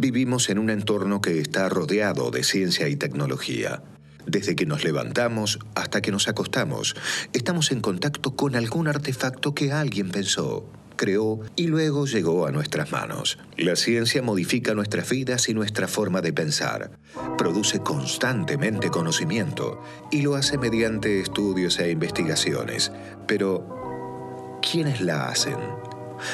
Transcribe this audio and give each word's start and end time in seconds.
Vivimos 0.00 0.48
en 0.48 0.60
un 0.60 0.70
entorno 0.70 1.20
que 1.20 1.40
está 1.40 1.68
rodeado 1.68 2.30
de 2.30 2.44
ciencia 2.44 2.88
y 2.88 2.94
tecnología. 2.94 3.82
Desde 4.26 4.54
que 4.54 4.64
nos 4.64 4.84
levantamos 4.84 5.58
hasta 5.74 6.00
que 6.00 6.12
nos 6.12 6.28
acostamos, 6.28 6.94
estamos 7.32 7.72
en 7.72 7.80
contacto 7.80 8.36
con 8.36 8.54
algún 8.54 8.86
artefacto 8.86 9.56
que 9.56 9.72
alguien 9.72 10.10
pensó, 10.10 10.70
creó 10.94 11.40
y 11.56 11.66
luego 11.66 12.06
llegó 12.06 12.46
a 12.46 12.52
nuestras 12.52 12.92
manos. 12.92 13.38
La 13.56 13.74
ciencia 13.74 14.22
modifica 14.22 14.72
nuestras 14.72 15.10
vidas 15.10 15.48
y 15.48 15.54
nuestra 15.54 15.88
forma 15.88 16.20
de 16.20 16.32
pensar. 16.32 16.92
Produce 17.36 17.80
constantemente 17.80 18.90
conocimiento 18.90 19.82
y 20.12 20.22
lo 20.22 20.36
hace 20.36 20.58
mediante 20.58 21.20
estudios 21.20 21.80
e 21.80 21.90
investigaciones. 21.90 22.92
Pero, 23.26 24.60
¿quiénes 24.62 25.00
la 25.00 25.26
hacen? 25.26 25.56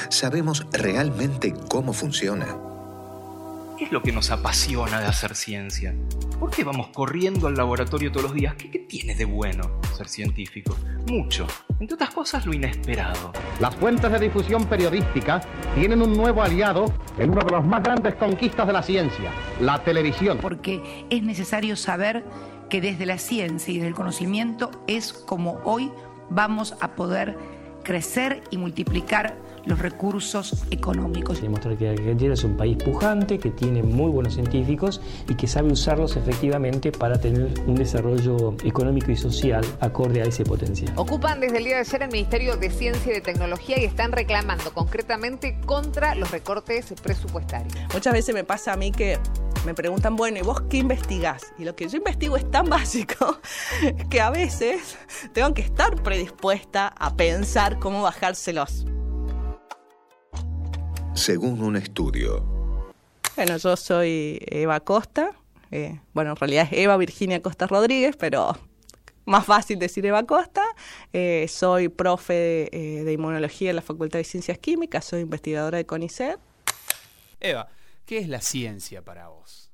¿Sabemos 0.09 0.67
realmente 0.71 1.51
cómo 1.67 1.93
funciona? 1.93 2.74
¿Qué 3.77 3.83
es 3.83 3.91
lo 3.91 4.01
que 4.01 4.13
nos 4.13 4.31
apasiona 4.31 5.01
de 5.01 5.07
hacer 5.07 5.35
ciencia? 5.35 5.93
¿Por 6.39 6.49
qué 6.49 6.63
vamos 6.63 6.87
corriendo 6.93 7.47
al 7.47 7.55
laboratorio 7.55 8.09
todos 8.09 8.23
los 8.23 8.33
días? 8.33 8.55
¿Qué, 8.55 8.69
tiene 8.79 9.15
de 9.15 9.25
bueno 9.25 9.81
ser 9.97 10.07
científico? 10.07 10.77
Mucho. 11.09 11.45
Entre 11.81 11.95
otras 11.95 12.11
cosas, 12.11 12.45
lo 12.45 12.53
inesperado. 12.53 13.33
Las 13.59 13.75
fuentes 13.75 14.09
de 14.09 14.19
difusión 14.19 14.63
periodística 14.65 15.41
tienen 15.75 16.01
un 16.01 16.13
nuevo 16.13 16.41
aliado 16.41 16.85
en 17.17 17.31
una 17.31 17.43
de 17.43 17.51
las 17.51 17.65
más 17.65 17.83
grandes 17.83 18.15
conquistas 18.15 18.65
de 18.65 18.71
la 18.71 18.81
ciencia, 18.81 19.29
la 19.59 19.83
televisión. 19.83 20.37
Porque 20.41 21.05
es 21.09 21.21
necesario 21.21 21.75
saber 21.75 22.23
que 22.69 22.79
desde 22.79 23.05
la 23.05 23.17
ciencia 23.17 23.73
y 23.73 23.79
del 23.79 23.93
conocimiento 23.93 24.71
es 24.87 25.11
como 25.11 25.59
hoy 25.65 25.91
vamos 26.29 26.75
a 26.79 26.95
poder 26.95 27.37
crecer 27.83 28.41
y 28.51 28.57
multiplicar 28.57 29.35
los 29.65 29.79
recursos 29.79 30.65
económicos. 30.71 31.41
Demostrar 31.41 31.77
que 31.77 31.89
Argentina 31.89 32.33
es 32.33 32.43
un 32.43 32.55
país 32.57 32.77
pujante, 32.77 33.37
que 33.37 33.51
tiene 33.51 33.83
muy 33.83 34.11
buenos 34.11 34.33
científicos 34.33 35.01
y 35.27 35.35
que 35.35 35.47
sabe 35.47 35.71
usarlos 35.71 36.15
efectivamente 36.15 36.91
para 36.91 37.19
tener 37.19 37.53
un 37.67 37.75
desarrollo 37.75 38.55
económico 38.63 39.11
y 39.11 39.15
social 39.15 39.65
acorde 39.79 40.21
a 40.21 40.25
ese 40.25 40.43
potencial. 40.43 40.93
Ocupan 40.95 41.39
desde 41.39 41.57
el 41.57 41.65
día 41.65 41.75
de 41.75 41.81
ayer 41.81 42.03
el 42.03 42.11
Ministerio 42.11 42.57
de 42.57 42.69
Ciencia 42.69 43.11
y 43.11 43.15
de 43.15 43.21
Tecnología 43.21 43.79
y 43.79 43.85
están 43.85 44.11
reclamando 44.11 44.73
concretamente 44.73 45.59
contra 45.65 46.15
los 46.15 46.31
recortes 46.31 46.93
presupuestarios. 47.01 47.73
Muchas 47.93 48.13
veces 48.13 48.35
me 48.35 48.43
pasa 48.43 48.73
a 48.73 48.77
mí 48.77 48.91
que 48.91 49.17
me 49.65 49.73
preguntan, 49.73 50.15
bueno, 50.15 50.37
¿y 50.37 50.41
vos 50.41 50.61
qué 50.69 50.77
investigás? 50.77 51.53
Y 51.57 51.63
lo 51.63 51.75
que 51.75 51.87
yo 51.87 51.97
investigo 51.97 52.37
es 52.37 52.49
tan 52.51 52.69
básico 52.69 53.39
que 54.09 54.21
a 54.21 54.29
veces 54.29 54.97
tengo 55.33 55.53
que 55.53 55.61
estar 55.61 56.01
predispuesta 56.03 56.87
a 56.87 57.15
pensar 57.15 57.79
cómo 57.79 58.03
bajárselos 58.03 58.85
según 61.15 61.63
un 61.63 61.75
estudio. 61.77 62.43
Bueno, 63.35 63.57
yo 63.57 63.75
soy 63.75 64.39
Eva 64.47 64.79
Costa. 64.81 65.31
Eh, 65.71 65.99
bueno, 66.13 66.31
en 66.31 66.35
realidad 66.35 66.67
es 66.71 66.79
Eva 66.79 66.97
Virginia 66.97 67.41
Costa 67.41 67.67
Rodríguez, 67.67 68.15
pero 68.17 68.57
más 69.25 69.45
fácil 69.45 69.79
decir 69.79 70.05
Eva 70.05 70.23
Costa. 70.23 70.63
Eh, 71.13 71.47
soy 71.49 71.89
profe 71.89 72.69
eh, 72.71 73.03
de, 73.03 73.13
inmunología 73.13 73.69
en 73.69 73.77
la 73.77 73.81
Facultad 73.81 74.19
de 74.19 74.25
Ciencias 74.25 74.57
Químicas, 74.57 75.05
soy 75.05 75.21
investigadora 75.21 75.77
de 75.77 75.85
CONICET. 75.85 76.37
Eva, 77.39 77.69
¿qué 78.05 78.19
es 78.19 78.27
la 78.27 78.41
ciencia 78.41 79.01
para 79.01 79.29
vos? 79.29 79.64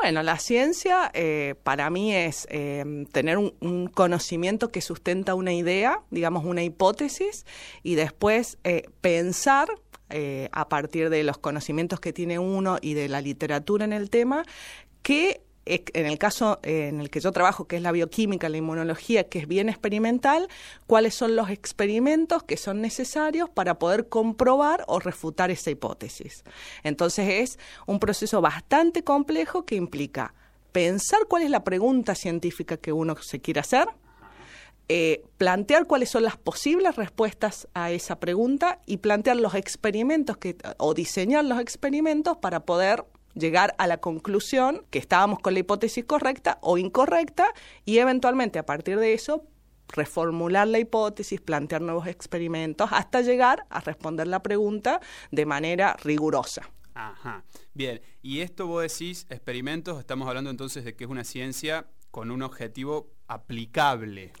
Bueno, 0.00 0.22
la 0.22 0.38
ciencia 0.38 1.12
para 1.62 1.90
mí 1.90 2.14
es 2.14 2.48
tener 3.12 3.36
un, 3.36 3.90
conocimiento 3.92 4.70
que 4.70 4.80
sustenta 4.80 5.34
una 5.34 5.52
idea, 5.52 6.00
digamos 6.10 6.46
una 6.46 6.62
hipótesis, 6.62 7.44
y 7.82 7.96
después 7.96 8.56
pensar 9.02 9.68
eh, 10.12 10.48
a 10.50 10.68
partir 10.68 11.08
de 11.08 11.22
los 11.22 11.38
conocimientos 11.38 12.00
que 12.00 12.12
tiene 12.12 12.40
uno 12.40 12.78
y 12.80 12.94
de 12.94 13.08
la 13.08 13.20
literatura 13.20 13.84
en 13.84 13.92
el 13.92 14.10
tema, 14.10 14.42
que 15.02 15.40
en 15.70 16.06
el 16.06 16.18
caso 16.18 16.58
en 16.62 17.00
el 17.00 17.10
que 17.10 17.20
yo 17.20 17.32
trabajo, 17.32 17.66
que 17.66 17.76
es 17.76 17.82
la 17.82 17.92
bioquímica, 17.92 18.48
la 18.48 18.56
inmunología, 18.56 19.28
que 19.28 19.38
es 19.38 19.46
bien 19.46 19.68
experimental, 19.68 20.48
cuáles 20.86 21.14
son 21.14 21.36
los 21.36 21.50
experimentos 21.50 22.42
que 22.42 22.56
son 22.56 22.80
necesarios 22.80 23.48
para 23.48 23.78
poder 23.78 24.08
comprobar 24.08 24.84
o 24.88 24.98
refutar 24.98 25.50
esa 25.50 25.70
hipótesis. 25.70 26.44
Entonces 26.82 27.28
es 27.28 27.58
un 27.86 28.00
proceso 28.00 28.40
bastante 28.40 29.04
complejo 29.04 29.64
que 29.64 29.76
implica 29.76 30.34
pensar 30.72 31.20
cuál 31.28 31.42
es 31.42 31.50
la 31.50 31.64
pregunta 31.64 32.14
científica 32.14 32.76
que 32.76 32.92
uno 32.92 33.16
se 33.16 33.40
quiere 33.40 33.60
hacer, 33.60 33.88
eh, 34.88 35.22
plantear 35.38 35.86
cuáles 35.86 36.10
son 36.10 36.24
las 36.24 36.36
posibles 36.36 36.96
respuestas 36.96 37.68
a 37.74 37.92
esa 37.92 38.18
pregunta 38.18 38.80
y 38.86 38.96
plantear 38.96 39.36
los 39.36 39.54
experimentos 39.54 40.36
que, 40.36 40.56
o 40.78 40.94
diseñar 40.94 41.44
los 41.44 41.60
experimentos 41.60 42.38
para 42.38 42.60
poder 42.60 43.04
llegar 43.34 43.74
a 43.78 43.86
la 43.86 43.98
conclusión 43.98 44.84
que 44.90 44.98
estábamos 44.98 45.38
con 45.40 45.54
la 45.54 45.60
hipótesis 45.60 46.04
correcta 46.04 46.58
o 46.62 46.78
incorrecta 46.78 47.52
y 47.84 47.98
eventualmente 47.98 48.58
a 48.58 48.66
partir 48.66 48.98
de 48.98 49.14
eso 49.14 49.44
reformular 49.88 50.68
la 50.68 50.78
hipótesis, 50.78 51.40
plantear 51.40 51.82
nuevos 51.82 52.06
experimentos 52.06 52.90
hasta 52.92 53.22
llegar 53.22 53.66
a 53.70 53.80
responder 53.80 54.26
la 54.26 54.42
pregunta 54.42 55.00
de 55.30 55.46
manera 55.46 55.96
rigurosa. 56.02 56.70
Ajá. 56.94 57.44
Bien, 57.72 58.00
y 58.22 58.40
esto 58.40 58.66
vos 58.66 58.82
decís 58.82 59.26
experimentos, 59.30 59.98
estamos 59.98 60.28
hablando 60.28 60.50
entonces 60.50 60.84
de 60.84 60.94
que 60.94 61.04
es 61.04 61.10
una 61.10 61.24
ciencia 61.24 61.86
con 62.10 62.30
un 62.30 62.42
objetivo 62.42 63.10
aplicable. 63.28 64.32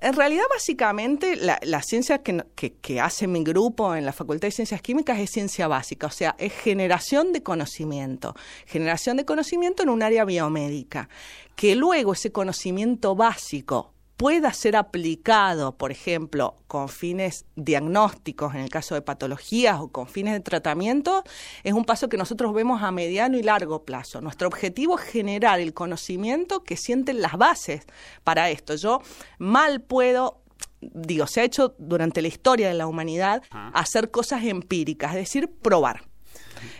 En 0.00 0.14
realidad, 0.14 0.44
básicamente, 0.50 1.36
la, 1.36 1.82
ciencia 1.82 2.22
que, 2.22 2.42
que, 2.54 3.00
hace 3.00 3.26
mi 3.26 3.44
grupo 3.44 3.94
en 3.94 4.06
la 4.06 4.12
Facultad 4.12 4.48
de 4.48 4.52
Ciencias 4.52 4.80
Químicas 4.80 5.18
es 5.18 5.30
ciencia 5.30 5.68
básica, 5.68 6.06
o 6.06 6.10
sea, 6.10 6.34
es 6.38 6.54
generación 6.54 7.32
de 7.32 7.42
conocimiento, 7.42 8.34
generación 8.66 9.18
de 9.18 9.26
conocimiento 9.26 9.82
en 9.82 9.90
un 9.90 10.02
área 10.02 10.24
biomédica, 10.24 11.10
que 11.54 11.76
luego 11.76 12.14
ese 12.14 12.32
conocimiento 12.32 13.14
básico 13.14 13.92
pueda 14.20 14.52
ser 14.52 14.76
aplicado, 14.76 15.78
por 15.78 15.90
ejemplo, 15.90 16.54
con 16.66 16.90
fines 16.90 17.46
diagnósticos, 17.56 18.54
en 18.54 18.60
el 18.60 18.68
caso 18.68 18.94
de 18.94 19.00
patologías 19.00 19.80
o 19.80 19.88
con 19.88 20.08
fines 20.08 20.34
de 20.34 20.40
tratamiento, 20.40 21.24
es 21.62 21.72
un 21.72 21.86
paso 21.86 22.10
que 22.10 22.18
nosotros 22.18 22.52
vemos 22.52 22.82
a 22.82 22.90
mediano 22.90 23.38
y 23.38 23.42
largo 23.42 23.86
plazo. 23.86 24.20
Nuestro 24.20 24.46
objetivo 24.46 24.98
es 24.98 25.06
generar 25.06 25.58
el 25.58 25.72
conocimiento 25.72 26.62
que 26.64 26.76
sienten 26.76 27.22
las 27.22 27.38
bases 27.38 27.86
para 28.22 28.50
esto. 28.50 28.74
Yo 28.74 29.00
mal 29.38 29.80
puedo 29.80 30.42
digo, 30.82 31.26
se 31.26 31.40
ha 31.40 31.44
hecho 31.44 31.74
durante 31.78 32.20
la 32.20 32.28
historia 32.28 32.68
de 32.68 32.74
la 32.74 32.86
humanidad 32.86 33.42
hacer 33.72 34.10
cosas 34.10 34.44
empíricas, 34.44 35.12
es 35.12 35.20
decir, 35.20 35.50
probar. 35.62 36.02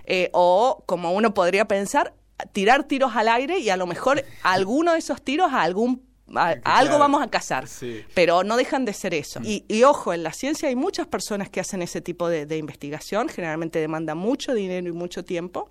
Eh, 0.05 0.29
o, 0.35 0.85
como 0.85 1.15
uno 1.15 1.33
podría 1.33 1.67
pensar, 1.67 2.13
tirar 2.53 2.85
tiros 2.85 3.17
al 3.17 3.29
aire 3.29 3.61
y 3.61 3.71
a 3.71 3.79
lo 3.79 3.87
mejor 3.87 4.27
alguno 4.43 4.93
de 4.93 4.99
esos 4.99 5.23
tiros 5.23 5.55
a 5.55 5.63
algún 5.63 6.10
algo 6.35 6.99
vamos 6.99 7.23
a 7.23 7.29
cazar, 7.29 7.67
pero 8.15 8.45
no 8.45 8.57
dejan 8.57 8.85
de 8.85 8.93
ser 8.93 9.15
eso. 9.15 9.41
Mm. 9.41 9.45
Y, 9.69 9.83
ojo, 9.85 10.13
en 10.13 10.23
la 10.23 10.33
ciencia 10.33 10.69
hay 10.69 10.77
muchas 10.77 11.07
personas 11.07 11.51
que 11.51 11.61
hacen 11.61 11.83
ese 11.83 12.01
tipo 12.01 12.29
de, 12.29 12.57
investigación, 12.57 13.29
generalmente 13.29 13.79
demanda 13.79 14.15
mucho 14.15 14.55
dinero 14.55 14.89
y 14.89 14.93
mucho 14.93 15.25
tiempo, 15.25 15.71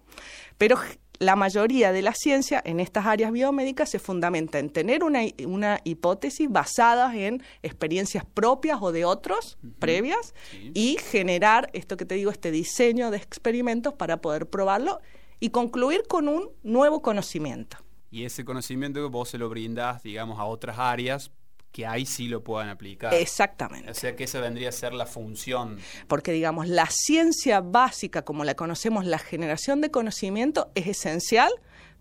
pero 0.57 0.77
la 1.19 1.35
mayoría 1.35 1.91
de 1.91 2.01
la 2.01 2.13
ciencia 2.13 2.61
en 2.63 2.79
estas 2.79 3.05
áreas 3.05 3.31
biomédicas 3.31 3.89
se 3.89 3.99
fundamenta 3.99 4.57
en 4.57 4.69
tener 4.69 5.03
una, 5.03 5.19
una 5.45 5.81
hipótesis 5.83 6.49
basada 6.49 7.13
en 7.15 7.43
experiencias 7.61 8.23
propias 8.25 8.79
o 8.81 8.91
de 8.91 9.03
otros 9.03 9.57
previas 9.79 10.33
y 10.73 10.97
generar 10.97 11.69
esto 11.73 11.97
que 11.97 12.05
te 12.05 12.15
digo, 12.15 12.31
este 12.31 12.51
diseño 12.51 13.11
de 13.11 13.17
experimentos 13.17 13.93
para 13.93 14.21
poder 14.21 14.47
probarlo 14.47 15.01
y 15.41 15.49
concluir 15.49 16.03
con 16.07 16.29
un 16.29 16.49
nuevo 16.63 17.01
conocimiento 17.01 17.77
y 18.11 18.25
ese 18.25 18.45
conocimiento 18.45 19.09
vos 19.09 19.29
se 19.29 19.37
lo 19.37 19.49
brindás, 19.49 20.03
digamos, 20.03 20.39
a 20.39 20.45
otras 20.45 20.79
áreas 20.79 21.31
que 21.71 21.85
ahí 21.85 22.05
sí 22.05 22.27
lo 22.27 22.43
puedan 22.43 22.69
aplicar. 22.69 23.13
Exactamente. 23.13 23.91
O 23.91 23.93
sea 23.93 24.15
que 24.15 24.23
esa 24.23 24.39
vendría 24.39 24.69
a 24.69 24.71
ser 24.71 24.93
la 24.93 25.05
función. 25.05 25.77
Porque 26.07 26.31
digamos, 26.31 26.67
la 26.67 26.87
ciencia 26.87 27.61
básica, 27.61 28.23
como 28.23 28.43
la 28.43 28.55
conocemos, 28.55 29.05
la 29.05 29.19
generación 29.19 29.81
de 29.81 29.91
conocimiento 29.91 30.71
es 30.75 30.87
esencial 30.87 31.51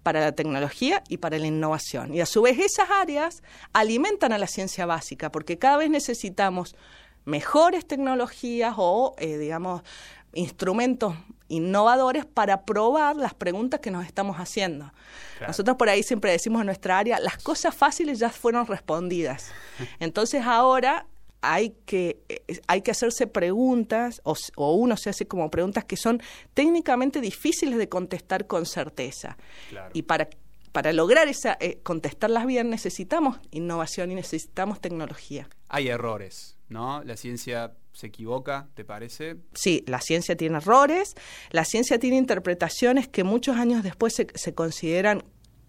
para 0.02 0.20
la 0.20 0.32
tecnología 0.32 1.02
y 1.08 1.18
para 1.18 1.38
la 1.38 1.46
innovación. 1.46 2.14
Y 2.14 2.20
a 2.20 2.26
su 2.26 2.40
vez 2.40 2.58
esas 2.58 2.88
áreas 2.90 3.42
alimentan 3.74 4.32
a 4.32 4.38
la 4.38 4.46
ciencia 4.46 4.86
básica, 4.86 5.30
porque 5.30 5.58
cada 5.58 5.76
vez 5.76 5.90
necesitamos 5.90 6.74
mejores 7.26 7.86
tecnologías 7.86 8.74
o, 8.78 9.14
eh, 9.18 9.36
digamos, 9.36 9.82
instrumentos 10.34 11.14
innovadores 11.48 12.26
para 12.26 12.64
probar 12.64 13.16
las 13.16 13.34
preguntas 13.34 13.80
que 13.80 13.90
nos 13.90 14.06
estamos 14.06 14.36
haciendo. 14.36 14.92
Nosotros 15.46 15.76
por 15.76 15.88
ahí 15.88 16.02
siempre 16.02 16.30
decimos 16.30 16.60
en 16.60 16.66
nuestra 16.66 16.98
área, 16.98 17.18
las 17.20 17.38
cosas 17.38 17.74
fáciles 17.74 18.18
ya 18.18 18.30
fueron 18.30 18.66
respondidas. 18.66 19.52
Entonces 20.00 20.44
ahora 20.44 21.06
hay 21.40 21.70
que, 21.86 22.20
hay 22.66 22.82
que 22.82 22.90
hacerse 22.90 23.26
preguntas, 23.26 24.20
o, 24.24 24.36
uno 24.74 24.96
se 24.96 25.10
hace 25.10 25.26
como 25.26 25.50
preguntas 25.50 25.84
que 25.84 25.96
son 25.96 26.20
técnicamente 26.54 27.20
difíciles 27.20 27.78
de 27.78 27.88
contestar 27.88 28.46
con 28.46 28.66
certeza. 28.66 29.36
Y 29.92 30.02
para, 30.02 30.28
para 30.72 30.92
lograr 30.92 31.28
esa, 31.28 31.56
eh, 31.60 31.78
contestarlas 31.82 32.46
bien 32.46 32.70
necesitamos 32.70 33.38
innovación 33.50 34.10
y 34.10 34.16
necesitamos 34.16 34.80
tecnología. 34.80 35.48
Hay 35.68 35.88
errores, 35.88 36.58
¿no? 36.68 37.04
La 37.04 37.16
ciencia 37.16 37.72
se 37.98 38.06
equivoca, 38.06 38.68
¿te 38.74 38.84
parece? 38.84 39.38
Sí, 39.54 39.82
la 39.88 40.00
ciencia 40.00 40.36
tiene 40.36 40.58
errores, 40.58 41.16
la 41.50 41.64
ciencia 41.64 41.98
tiene 41.98 42.16
interpretaciones 42.16 43.08
que 43.08 43.24
muchos 43.24 43.56
años 43.56 43.82
después 43.82 44.14
se, 44.14 44.28
se 44.36 44.54
consideran 44.54 45.24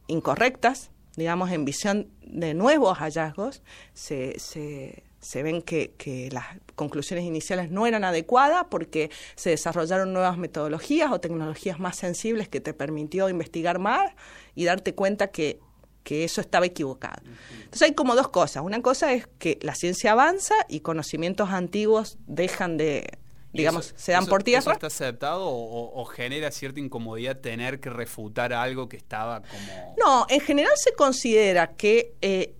incorrectas, 0.06 0.92
digamos, 1.16 1.50
en 1.50 1.66
visión 1.66 2.08
de 2.22 2.54
nuevos 2.54 3.00
hallazgos, 3.00 3.64
se, 3.96 4.40
se, 4.40 5.02
se 5.20 5.42
ven 5.42 5.64
que, 5.64 5.96
que, 5.98 6.30
las 6.32 6.46
conclusiones 6.76 7.26
iniciales 7.26 7.72
no 7.72 7.88
eran 7.88 8.04
adecuadas 8.04 8.68
porque 8.70 9.10
se 9.34 9.50
desarrollaron 9.50 10.14
nuevas 10.14 10.38
metodologías 10.38 11.12
o 11.12 11.20
tecnologías 11.20 11.80
más 11.80 11.98
sensibles 11.98 12.48
que 12.48 12.62
te 12.62 12.76
permitió 12.76 13.28
investigar 13.28 13.80
más 13.80 14.12
y 14.54 14.66
darte 14.66 14.94
cuenta 14.94 15.32
que, 15.32 15.60
que 16.04 16.24
eso 16.24 16.42
estaba 16.42 16.66
equivocado. 16.66 17.22
Entonces 17.52 17.82
hay 17.84 17.94
como 17.94 18.16
dos 18.16 18.30
cosas. 18.30 18.64
Una 18.64 18.82
cosa 18.82 19.14
es 19.14 19.28
que 19.38 19.60
la 19.62 19.76
ciencia 19.76 20.14
avanza 20.14 20.56
y 20.68 20.80
conocimientos 20.80 21.50
antiguos 21.50 22.18
dejan 22.26 22.78
de, 22.78 23.20
digamos, 23.54 23.88
eso, 23.88 23.96
se 23.98 24.12
dan 24.14 24.24
eso, 24.24 24.30
por 24.30 24.44
tierra. 24.44 24.62
¿Eso 24.62 24.72
está 24.72 24.88
aceptado 24.88 25.48
o, 25.48 26.02
o, 26.02 26.06
genera 26.06 26.52
cierta 26.52 26.80
incomodidad 26.80 27.38
tener 27.38 27.80
que 27.80 27.90
refutar 27.90 28.54
algo 28.54 28.90
que 28.90 28.98
estaba 28.98 29.42
como...? 29.42 29.96
No, 29.98 30.26
en 30.30 30.40
general 30.40 30.74
se 30.76 30.94
considera 30.94 31.74
que, 31.76 32.14
eh, 32.22 32.56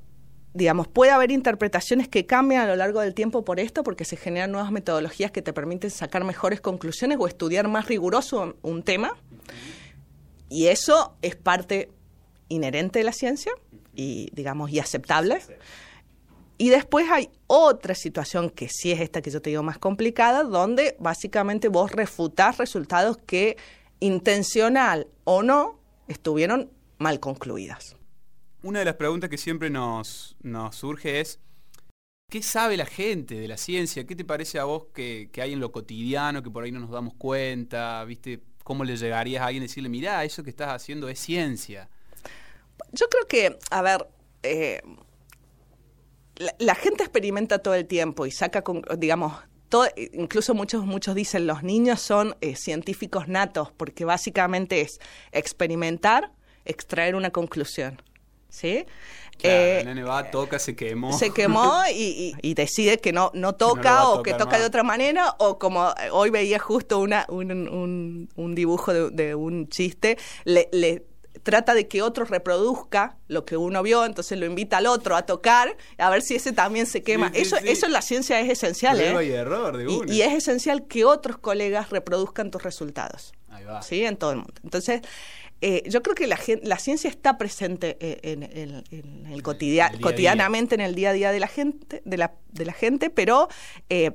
digamos, 0.54 0.88
puede 0.88 1.12
haber 1.12 1.32
interpretaciones 1.32 2.08
que 2.08 2.26
cambian 2.26 2.64
a 2.64 2.68
lo 2.68 2.76
largo 2.76 3.02
del 3.02 3.14
tiempo 3.14 3.44
por 3.46 3.60
esto, 3.60 3.84
porque 3.84 4.06
se 4.06 4.18
generan 4.18 4.52
nuevas 4.52 4.72
metodologías 4.72 5.32
que 5.32 5.42
te 5.42 5.54
permiten 5.54 5.90
sacar 5.90 6.24
mejores 6.24 6.62
conclusiones 6.62 7.18
o 7.20 7.28
estudiar 7.28 7.68
más 7.68 7.88
riguroso 7.88 8.56
un 8.62 8.84
tema. 8.84 9.16
Y 10.50 10.68
eso 10.68 11.16
es 11.22 11.36
parte 11.36 11.92
inherente 12.50 13.00
de 13.00 13.06
la 13.06 13.14
ciencia 13.14 13.52
y, 13.96 14.30
digamos, 14.34 14.72
y 14.72 14.80
aceptable. 14.80 15.40
Y 16.58 16.70
después 16.70 17.10
hay 17.10 17.30
otra 17.48 17.96
situación 17.96 18.50
que 18.50 18.68
sí 18.68 18.92
es 18.92 19.00
esta 19.00 19.22
que 19.22 19.32
yo 19.32 19.42
te 19.42 19.50
digo 19.50 19.64
más 19.64 19.78
complicada, 19.78 20.44
donde 20.44 20.98
básicamente 21.00 21.70
vos 21.70 21.92
refutás 21.92 22.58
resultados 22.58 23.18
que 23.18 23.56
intencional 24.02 25.08
o 25.24 25.42
no 25.42 25.80
estuvieron 26.10 26.70
mal 26.98 27.22
concluidas. 27.22 27.96
Una 28.62 28.80
de 28.80 28.86
las 28.86 28.96
preguntas 28.96 29.30
que 29.30 29.38
siempre 29.38 29.70
nos, 29.70 30.36
nos 30.42 30.76
surge 30.76 31.22
es, 31.22 31.40
¿qué 32.30 32.44
sabe 32.44 32.76
la 32.76 32.86
gente 32.86 33.36
de 33.36 33.48
la 33.48 33.56
ciencia? 33.56 34.06
¿Qué 34.06 34.18
te 34.18 34.26
parece 34.26 34.60
a 34.60 34.66
vos 34.66 34.88
que, 34.94 35.30
que, 35.32 35.42
hay 35.42 35.54
en 35.54 35.62
lo 35.62 35.72
cotidiano, 35.72 36.44
que 36.44 36.52
por 36.52 36.66
ahí 36.66 36.74
no 36.74 36.82
nos 36.82 36.92
damos 36.92 37.14
cuenta? 37.14 38.04
¿Viste? 38.04 38.42
¿Cómo 38.66 38.84
le 38.84 38.98
llegarías 38.98 39.42
a 39.42 39.46
alguien 39.46 39.64
y 39.64 39.68
decirle, 39.68 39.88
mirá, 39.88 40.26
eso 40.26 40.44
que 40.44 40.50
estás 40.50 40.74
haciendo 40.74 41.08
es 41.08 41.20
ciencia? 41.20 41.90
Yo 42.92 43.08
creo 43.10 43.28
que, 43.28 43.58
a 43.72 43.82
ver, 43.82 44.08
eh, 44.44 44.82
la, 46.36 46.56
la, 46.60 46.76
gente 46.76 47.04
experimenta 47.04 47.60
todo 47.60 47.76
el 47.76 47.86
tiempo 47.86 48.26
y 48.26 48.32
saca, 48.32 48.64
con, 48.64 48.82
digamos, 48.98 49.34
todo, 49.70 49.88
incluso 50.14 50.54
muchos, 50.54 50.86
muchos 50.86 51.16
dicen 51.16 51.48
los 51.48 51.64
niños 51.64 52.02
son 52.02 52.36
eh, 52.42 52.56
científicos 52.56 53.28
natos 53.28 53.72
porque 53.72 54.04
básicamente 54.04 54.82
es 54.82 55.00
experimentar, 55.32 56.32
extraer 56.66 57.16
una 57.16 57.30
conclusión. 57.30 58.02
¿Sí? 58.50 58.84
Claro, 59.38 59.56
eh, 59.56 59.80
el 59.82 59.86
nene 59.86 60.04
va, 60.04 60.32
toca, 60.32 60.58
se 60.58 60.76
quemó. 60.76 61.14
Se 61.14 61.30
quemó 61.30 61.84
y, 61.94 62.34
y, 62.42 62.50
y 62.50 62.56
decide 62.56 62.98
que 62.98 63.14
no, 63.14 63.30
no 63.36 63.54
toca 63.54 63.82
que 63.82 63.90
no 63.90 64.14
o 64.14 64.24
que 64.24 64.34
toca 64.34 64.52
más. 64.52 64.60
de 64.60 64.66
otra 64.66 64.84
manera, 64.84 65.36
o 65.38 65.60
como 65.60 65.94
hoy 66.12 66.32
veía 66.32 66.58
justo 66.58 67.00
una, 67.00 67.28
un, 67.30 67.52
un, 67.52 68.30
un 68.36 68.56
dibujo 68.56 68.92
de, 68.92 69.12
de, 69.12 69.36
un 69.36 69.70
chiste, 69.70 70.18
le, 70.46 70.68
le 70.72 71.06
trata 71.44 71.74
de 71.74 71.88
que 71.88 72.02
otro 72.02 72.26
reproduzca 72.26 73.18
lo 73.28 73.46
que 73.46 73.58
uno 73.58 73.82
vio, 73.84 74.06
entonces 74.06 74.38
lo 74.40 74.46
invita 74.46 74.78
al 74.78 74.88
otro 74.88 75.16
a 75.16 75.24
tocar, 75.24 75.76
a 75.98 76.10
ver 76.10 76.22
si 76.22 76.36
ese 76.36 76.52
también 76.52 76.86
se 76.86 77.04
quema. 77.04 77.30
Sí, 77.30 77.36
sí, 77.36 77.42
eso, 77.42 77.58
sí. 77.58 77.70
eso 77.70 77.86
en 77.86 77.94
la 77.94 78.02
ciencia 78.02 78.40
es 78.40 78.50
esencial. 78.50 79.00
¿eh? 79.00 79.26
Y, 79.26 79.32
error 79.32 79.78
de 79.78 79.86
y, 79.92 80.18
y, 80.18 80.22
es 80.22 80.34
esencial 80.34 80.88
que 80.88 81.06
otros 81.06 81.38
colegas 81.38 81.90
reproduzcan 81.90 82.52
tus 82.52 82.64
resultados. 82.64 83.34
Ahí 83.50 83.64
va. 83.64 83.82
¿Sí? 83.82 84.04
En 84.04 84.18
todo 84.18 84.32
el 84.32 84.38
mundo. 84.38 84.54
Entonces, 84.64 85.02
eh, 85.62 85.84
yo 85.90 86.02
creo 86.02 86.16
que 86.16 86.26
la, 86.26 86.40
la, 86.64 86.80
ciencia 86.80 87.10
está 87.10 87.38
presente 87.38 87.98
en, 88.00 88.44
en, 88.44 88.84
en 88.92 89.26
el 89.26 89.44
cotidianamente 89.44 90.76
en 90.76 90.82
el 90.82 90.96
día 90.96 91.10
a 91.10 91.14
día 91.14 91.32
de 91.34 91.40
la 91.42 91.48
gente, 91.48 92.02
de 92.06 92.18
la, 92.18 92.34
de 92.52 92.66
la 92.66 92.72
gente 92.72 93.10
pero 93.10 93.50
eh, 93.90 94.12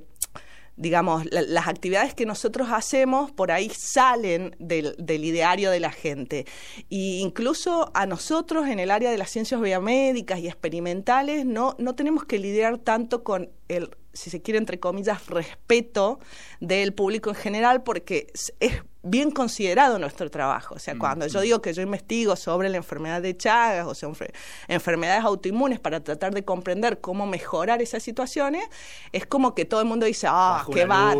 digamos, 0.77 1.25
la, 1.31 1.43
las 1.43 1.69
actividades 1.69 2.15
que 2.15 2.27
nosotros 2.27 2.69
hacemos 2.71 3.31
por 3.31 3.53
ahí 3.53 3.71
salen 3.71 4.57
del, 4.59 4.95
del, 4.99 5.25
ideario 5.25 5.71
de 5.71 5.81
la 5.81 5.93
gente. 5.93 6.47
Y 6.89 7.21
incluso 7.21 7.91
a 7.95 8.07
nosotros 8.07 8.67
en 8.69 8.81
el 8.81 8.91
área 8.91 9.11
de 9.11 9.19
las 9.19 9.31
ciencias 9.31 9.61
biomédicas 9.61 10.41
y 10.41 10.49
experimentales 10.49 11.45
no, 11.47 11.77
no 11.79 11.95
tenemos 11.95 12.25
que 12.25 12.39
lidiar 12.39 12.79
tanto 12.79 13.23
con 13.23 13.51
el 13.69 13.91
si 14.15 14.31
se 14.31 14.41
quiere, 14.41 14.59
entre 14.59 14.79
comillas, 14.79 15.27
respeto 15.27 16.21
del 16.61 16.95
público 16.95 17.31
en 17.31 17.37
general, 17.37 17.83
porque 17.83 18.29
es 18.61 18.83
bien 19.05 19.31
considerado 19.31 19.99
nuestro 19.99 20.31
trabajo. 20.31 20.75
O 20.75 20.79
sea, 20.79 20.99
cuando 20.99 21.27
mm 21.27 21.29
-hmm. 21.29 21.33
yo 21.33 21.41
digo 21.43 21.63
que 21.63 21.73
yo 21.73 21.83
investigo 21.83 22.35
sobre 22.37 22.69
la 22.69 22.79
enfermedad 22.79 23.23
de 23.23 23.37
Chagas 23.37 23.87
o 23.87 23.95
sea, 23.95 24.09
enfermedades 24.69 25.25
autoinmunes 25.25 25.79
para 25.79 26.01
tratar 26.01 26.35
de 26.35 26.45
comprender 26.45 27.01
cómo 27.01 27.27
mejorar 27.27 27.83
esas 27.83 28.03
situaciones, 28.03 28.65
es 29.13 29.27
como 29.27 29.55
que 29.55 29.65
todo 29.65 29.81
el 29.81 29.87
mundo 29.87 30.07
dice, 30.07 30.27
ah, 30.29 30.57
bajo 30.59 30.73
qué 30.73 30.87
va, 30.87 31.15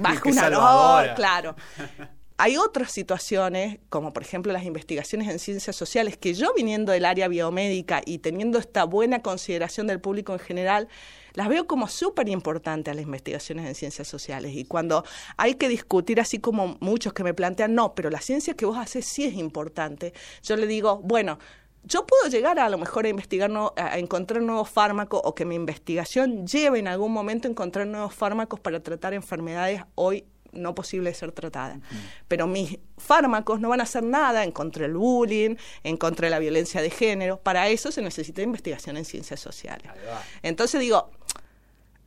bajo 0.00 0.28
una 0.28 0.50
luz, 0.50 1.12
claro. 1.16 1.54
Hay 2.40 2.56
otras 2.56 2.92
situaciones, 2.92 3.80
como 3.88 4.12
por 4.12 4.22
ejemplo 4.22 4.52
las 4.52 4.62
investigaciones 4.62 5.28
en 5.28 5.40
ciencias 5.40 5.74
sociales, 5.74 6.16
que 6.16 6.34
yo 6.34 6.54
viniendo 6.54 6.92
del 6.92 7.04
área 7.04 7.26
biomédica 7.26 8.00
y 8.06 8.18
teniendo 8.18 8.60
esta 8.60 8.84
buena 8.84 9.22
consideración 9.22 9.88
del 9.88 10.00
público 10.00 10.32
en 10.34 10.38
general, 10.38 10.88
las 11.38 11.48
veo 11.48 11.68
como 11.68 11.86
súper 11.86 12.28
importantes 12.28 12.90
a 12.90 12.96
las 12.96 13.04
investigaciones 13.04 13.64
en 13.64 13.76
ciencias 13.76 14.08
sociales. 14.08 14.56
Y 14.56 14.64
cuando 14.64 15.04
hay 15.36 15.54
que 15.54 15.68
discutir, 15.68 16.18
así 16.18 16.40
como 16.40 16.76
muchos 16.80 17.12
que 17.12 17.22
me 17.22 17.32
plantean, 17.32 17.76
no, 17.76 17.94
pero 17.94 18.10
la 18.10 18.20
ciencia 18.20 18.54
que 18.54 18.66
vos 18.66 18.76
haces 18.76 19.06
sí 19.06 19.22
es 19.22 19.34
importante, 19.34 20.12
yo 20.42 20.56
le 20.56 20.66
digo, 20.66 20.98
bueno, 20.98 21.38
yo 21.84 22.04
puedo 22.04 22.28
llegar 22.28 22.58
a, 22.58 22.64
a 22.64 22.68
lo 22.68 22.76
mejor 22.76 23.06
a 23.06 23.10
investigar, 23.10 23.50
no, 23.50 23.72
a 23.76 24.00
encontrar 24.00 24.42
nuevos 24.42 24.68
fármacos 24.68 25.20
o 25.22 25.36
que 25.36 25.44
mi 25.44 25.54
investigación 25.54 26.44
lleve 26.44 26.80
en 26.80 26.88
algún 26.88 27.12
momento 27.12 27.46
a 27.46 27.52
encontrar 27.52 27.86
nuevos 27.86 28.12
fármacos 28.12 28.58
para 28.58 28.80
tratar 28.80 29.14
enfermedades 29.14 29.82
hoy 29.94 30.24
no 30.50 30.74
posible 30.74 31.10
de 31.10 31.14
ser 31.14 31.30
tratada. 31.30 31.74
Uh 31.74 31.78
-huh. 31.78 32.22
Pero 32.26 32.46
mis 32.48 32.78
fármacos 32.96 33.60
no 33.60 33.68
van 33.68 33.80
a 33.80 33.84
hacer 33.84 34.02
nada 34.02 34.42
en 34.42 34.50
contra 34.50 34.82
del 34.82 34.96
bullying, 34.96 35.54
en 35.84 35.96
contra 35.96 36.26
de 36.26 36.30
la 36.30 36.38
violencia 36.38 36.82
de 36.82 36.90
género. 36.90 37.38
Para 37.38 37.68
eso 37.68 37.92
se 37.92 38.02
necesita 38.02 38.42
investigación 38.42 38.96
en 38.96 39.04
ciencias 39.04 39.38
sociales. 39.38 39.88
Entonces 40.42 40.80
digo, 40.80 41.10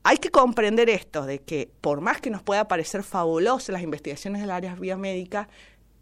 hay 0.03 0.18
que 0.18 0.31
comprender 0.31 0.89
esto, 0.89 1.25
de 1.25 1.39
que 1.39 1.71
por 1.81 2.01
más 2.01 2.21
que 2.21 2.30
nos 2.30 2.42
pueda 2.42 2.68
parecer 2.68 3.03
fabuloso 3.03 3.71
las 3.71 3.83
investigaciones 3.83 4.42
del 4.42 4.51
área 4.51 4.75
biomédica, 4.75 5.48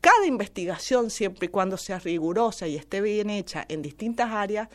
cada 0.02 0.26
investigación, 0.26 1.10
siempre 1.10 1.48
y 1.48 1.50
cuando 1.50 1.78
sea 1.78 2.00
rigurosa 2.00 2.68
y 2.68 2.78
esté 2.78 3.02
bien 3.02 3.30
hecha 3.30 3.66
en 3.68 3.82
distintas 3.82 4.32
áreas, 4.32 4.70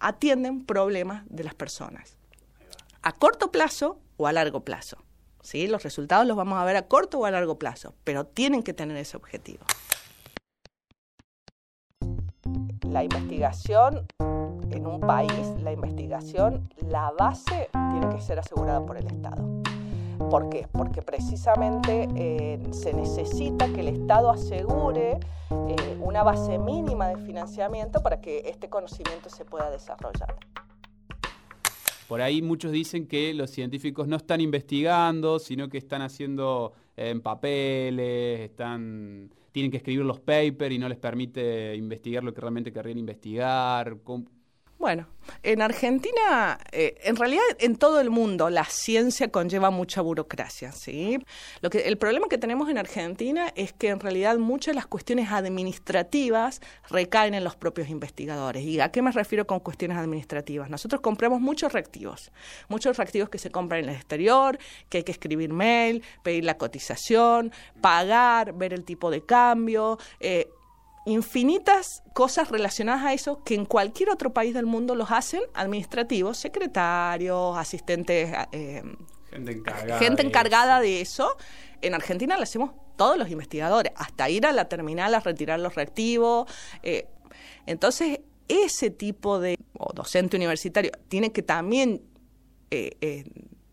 atienden 0.00 0.64
problemas 0.66 1.22
de 1.28 1.44
las 1.44 1.54
personas. 1.54 2.16
A 3.02 3.12
corto 3.12 3.52
plazo 3.52 4.00
o 4.16 4.26
a 4.26 4.32
largo 4.32 4.64
plazo. 4.64 4.98
¿sí? 5.42 5.68
Los 5.68 5.84
resultados 5.84 6.26
los 6.26 6.36
vamos 6.36 6.58
a 6.58 6.64
ver 6.64 6.76
a 6.76 6.88
corto 6.88 7.20
o 7.20 7.24
a 7.24 7.30
largo 7.30 7.58
plazo, 7.58 7.94
pero 8.02 8.26
tienen 8.26 8.64
que 8.64 8.74
tener 8.74 8.96
ese 8.96 9.16
objetivo. 9.16 9.64
La 12.82 13.04
investigación 13.04 14.06
en 14.76 14.86
un 14.86 15.00
país, 15.00 15.30
la 15.62 15.72
investigación, 15.72 16.68
la 16.88 17.12
base 17.18 17.68
tiene 17.72 18.08
que 18.14 18.20
ser 18.20 18.38
asegurada 18.38 18.84
por 18.84 18.96
el 18.96 19.06
Estado. 19.06 19.62
¿Por 20.30 20.48
qué? 20.48 20.66
Porque 20.72 21.02
precisamente 21.02 22.08
eh, 22.16 22.58
se 22.72 22.92
necesita 22.92 23.72
que 23.72 23.80
el 23.80 23.88
Estado 23.88 24.30
asegure 24.30 25.18
eh, 25.50 25.98
una 26.00 26.22
base 26.22 26.58
mínima 26.58 27.08
de 27.08 27.16
financiamiento 27.18 28.02
para 28.02 28.20
que 28.20 28.42
este 28.46 28.68
conocimiento 28.68 29.28
se 29.28 29.44
pueda 29.44 29.70
desarrollar. 29.70 30.34
Por 32.08 32.20
ahí 32.20 32.40
muchos 32.40 32.72
dicen 32.72 33.06
que 33.06 33.34
los 33.34 33.50
científicos 33.50 34.06
no 34.06 34.16
están 34.16 34.40
investigando, 34.40 35.38
sino 35.38 35.68
que 35.68 35.78
están 35.78 36.02
haciendo 36.02 36.72
eh, 36.96 37.10
en 37.10 37.20
papeles, 37.20 38.40
están, 38.40 39.30
tienen 39.52 39.70
que 39.70 39.78
escribir 39.78 40.04
los 40.04 40.20
papers 40.20 40.74
y 40.74 40.78
no 40.78 40.88
les 40.88 40.98
permite 40.98 41.74
investigar 41.74 42.22
lo 42.22 42.32
que 42.32 42.40
realmente 42.40 42.72
querrían 42.72 42.98
investigar. 42.98 43.98
Bueno, 44.78 45.06
en 45.42 45.62
Argentina, 45.62 46.58
eh, 46.70 46.98
en 47.04 47.16
realidad 47.16 47.42
en 47.60 47.76
todo 47.76 47.98
el 47.98 48.10
mundo, 48.10 48.50
la 48.50 48.64
ciencia 48.64 49.28
conlleva 49.28 49.70
mucha 49.70 50.02
burocracia, 50.02 50.70
¿sí? 50.72 51.18
Lo 51.62 51.70
que, 51.70 51.88
el 51.88 51.96
problema 51.96 52.28
que 52.28 52.36
tenemos 52.36 52.68
en 52.68 52.76
Argentina 52.76 53.50
es 53.56 53.72
que 53.72 53.88
en 53.88 54.00
realidad 54.00 54.36
muchas 54.36 54.72
de 54.72 54.74
las 54.74 54.86
cuestiones 54.86 55.30
administrativas 55.32 56.60
recaen 56.90 57.32
en 57.32 57.42
los 57.42 57.56
propios 57.56 57.88
investigadores. 57.88 58.64
¿Y 58.64 58.78
a 58.78 58.90
qué 58.90 59.00
me 59.00 59.12
refiero 59.12 59.46
con 59.46 59.60
cuestiones 59.60 59.96
administrativas? 59.96 60.68
Nosotros 60.68 61.00
compramos 61.00 61.40
muchos 61.40 61.72
reactivos, 61.72 62.30
muchos 62.68 62.98
reactivos 62.98 63.30
que 63.30 63.38
se 63.38 63.50
compran 63.50 63.84
en 63.84 63.88
el 63.88 63.96
exterior, 63.96 64.58
que 64.90 64.98
hay 64.98 65.04
que 65.04 65.12
escribir 65.12 65.52
mail, 65.54 66.02
pedir 66.22 66.44
la 66.44 66.58
cotización, 66.58 67.50
pagar, 67.80 68.52
ver 68.52 68.74
el 68.74 68.84
tipo 68.84 69.10
de 69.10 69.24
cambio, 69.24 69.98
eh, 70.20 70.50
infinitas 71.06 72.02
cosas 72.12 72.50
relacionadas 72.50 73.04
a 73.04 73.14
eso 73.14 73.42
que 73.44 73.54
en 73.54 73.64
cualquier 73.64 74.10
otro 74.10 74.34
país 74.34 74.52
del 74.52 74.66
mundo 74.66 74.94
los 74.96 75.10
hacen 75.12 75.40
administrativos, 75.54 76.36
secretarios, 76.36 77.56
asistentes 77.56 78.34
eh, 78.52 78.82
Gente 79.30 79.52
encargada. 79.52 79.98
gente 79.98 80.22
de 80.22 80.28
encargada 80.28 80.80
de 80.80 81.00
eso. 81.00 81.36
En 81.80 81.94
Argentina 81.94 82.36
lo 82.36 82.42
hacemos 82.42 82.72
todos 82.96 83.16
los 83.16 83.30
investigadores, 83.30 83.92
hasta 83.96 84.28
ir 84.28 84.46
a 84.46 84.52
la 84.52 84.68
terminal 84.68 85.14
a 85.14 85.20
retirar 85.20 85.60
los 85.60 85.74
reactivos. 85.74 86.50
eh, 86.82 87.06
entonces, 87.66 88.20
ese 88.48 88.90
tipo 88.90 89.40
de 89.40 89.58
o 89.78 89.92
docente 89.92 90.36
universitario 90.36 90.92
tiene 91.08 91.32
que 91.32 91.42
también, 91.42 92.02
eh, 92.70 93.24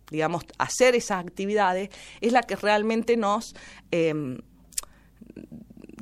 digamos, 0.09 0.43
hacer 0.57 0.95
esas 0.95 1.19
actividades, 1.19 1.89
es 2.21 2.31
la 2.31 2.43
que 2.43 2.55
realmente 2.55 3.17
nos... 3.17 3.55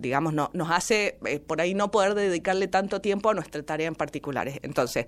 digamos, 0.02 0.34
no, 0.34 0.50
nos 0.54 0.72
hace 0.72 1.20
eh, 1.26 1.40
por 1.40 1.62
ahí 1.62 1.74
no 1.74 1.92
poder 1.92 2.16
dedicarle 2.16 2.68
tanto 2.68 3.02
tiempo 3.02 3.30
a 3.30 3.34
nuestra 3.34 3.64
tarea 3.64 3.88
en 3.88 3.96
particulares. 3.96 4.60
Entonces, 4.64 5.06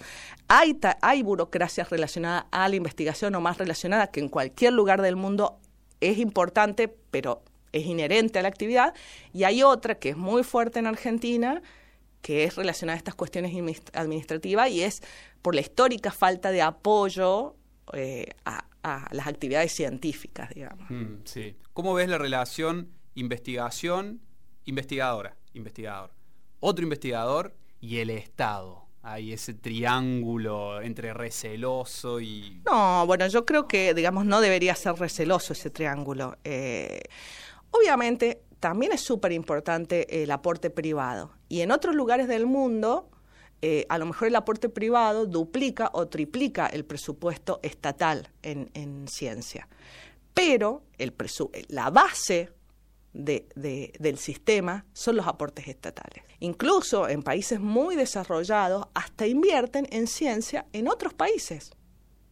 hay, 0.48 0.80
hay 1.02 1.24
burocracias 1.24 1.90
relacionadas 1.90 2.46
a 2.52 2.70
la 2.70 2.76
investigación 2.76 3.36
o 3.36 3.42
más 3.42 3.58
relacionadas 3.58 4.10
que 4.10 4.20
en 4.20 4.30
cualquier 4.30 4.74
lugar 4.74 5.02
del 5.02 5.16
mundo 5.16 5.60
es 6.00 6.18
importante, 6.18 6.88
pero 7.12 7.44
es 7.72 7.86
inherente 7.86 8.40
a 8.40 8.44
la 8.44 8.50
actividad, 8.50 8.94
y 9.34 9.44
hay 9.46 9.64
otra 9.64 9.96
que 9.96 10.10
es 10.10 10.18
muy 10.18 10.44
fuerte 10.44 10.80
en 10.80 10.88
Argentina, 10.88 11.62
que 12.22 12.46
es 12.46 12.56
relacionada 12.56 12.96
a 12.96 12.98
estas 12.98 13.16
cuestiones 13.16 13.52
administrativas 13.94 14.70
y 14.70 14.82
es 14.82 15.02
por 15.42 15.56
la 15.56 15.62
histórica 15.62 16.12
falta 16.12 16.52
de 16.52 16.62
apoyo 16.62 17.56
eh, 17.92 18.28
a, 18.46 18.66
las 19.12 19.28
actividades 19.28 19.72
científicas, 19.72 20.50
digamos. 20.54 20.90
Mm, 20.90 21.22
sí. 21.24 21.56
¿Cómo 21.72 21.94
ves 21.94 22.10
la 22.10 22.18
relación 22.18 22.90
investigación-investigadora? 24.66 25.36
Investigador. 25.54 26.12
Otro 26.60 26.84
investigador 26.84 27.54
y 27.80 27.98
el 27.98 28.10
Estado. 28.10 28.84
Hay 29.02 29.34
ese 29.34 29.54
triángulo 29.54 30.82
entre 30.82 31.14
receloso 31.14 32.22
y... 32.22 32.62
No, 32.66 33.06
bueno, 33.06 33.28
yo 33.28 33.46
creo 33.46 33.68
que, 33.68 33.94
digamos, 33.94 34.26
no 34.26 34.40
debería 34.40 34.76
ser 34.76 34.96
receloso 34.96 35.52
ese 35.52 35.70
triángulo. 35.70 36.38
Eh, 36.46 37.02
obviamente, 37.72 38.44
también 38.62 38.94
es 38.94 39.02
súper 39.02 39.34
importante 39.34 40.24
el 40.24 40.32
aporte 40.32 40.70
privado. 40.70 41.34
Y 41.50 41.60
en 41.62 41.72
otros 41.72 41.96
lugares 41.96 42.30
del 42.30 42.46
mundo, 42.46 43.10
eh, 43.62 43.86
a 43.90 43.98
lo 43.98 44.06
mejor 44.06 44.30
el 44.30 44.38
aporte 44.38 44.70
privado 44.70 45.26
duplica 45.26 45.90
o 45.92 46.08
triplica 46.08 46.68
el 46.68 46.86
presupuesto 46.86 47.60
estatal 47.62 48.30
en, 48.42 48.72
en 48.74 49.06
ciencia. 49.10 49.68
Pero 50.34 50.84
el 50.98 51.14
la 51.68 51.90
base 51.90 52.52
de- 53.14 53.48
de- 53.56 53.94
del 54.00 54.18
sistema 54.18 54.86
son 54.94 55.16
los 55.16 55.28
aportes 55.28 55.68
estatales. 55.68 56.24
Incluso 56.40 57.08
en 57.08 57.24
países 57.24 57.60
muy 57.60 57.96
desarrollados, 57.96 58.88
hasta 58.94 59.28
invierten 59.28 59.88
en 59.92 60.08
ciencia 60.08 60.66
en 60.74 60.88
otros 60.88 61.14
países. 61.14 61.72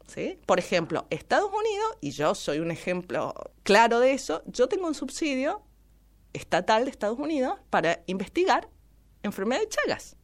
¿sí? 0.08 0.38
Por 0.46 0.60
ejemplo, 0.60 1.08
Estados 1.10 1.50
Unidos, 1.54 1.98
y 2.02 2.12
yo 2.12 2.36
soy 2.36 2.60
un 2.60 2.70
ejemplo 2.72 3.34
claro 3.64 4.00
de 4.00 4.12
eso, 4.12 4.42
yo 4.46 4.68
tengo 4.68 4.88
un 4.88 4.94
subsidio 4.94 5.62
estatal 6.34 6.84
de 6.86 6.92
Estados 6.92 7.18
Unidos 7.18 7.60
para 7.70 8.04
investigar 8.08 8.68
enfermedad 9.24 9.62
de 9.62 9.70
Chagas. 9.70 10.18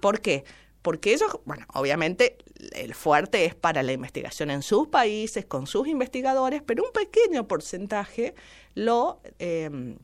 ¿Por 0.00 0.20
qué? 0.20 0.44
Porque 0.82 1.12
ellos, 1.12 1.38
bueno, 1.44 1.66
obviamente 1.74 2.38
el 2.72 2.94
fuerte 2.94 3.44
es 3.44 3.54
para 3.54 3.82
la 3.82 3.92
investigación 3.92 4.50
en 4.50 4.62
sus 4.62 4.88
países, 4.88 5.44
con 5.44 5.66
sus 5.66 5.88
investigadores, 5.88 6.62
pero 6.64 6.84
un 6.84 6.92
pequeño 6.92 7.46
porcentaje 7.46 8.34
lo, 8.74 9.20
eh, 9.38 9.96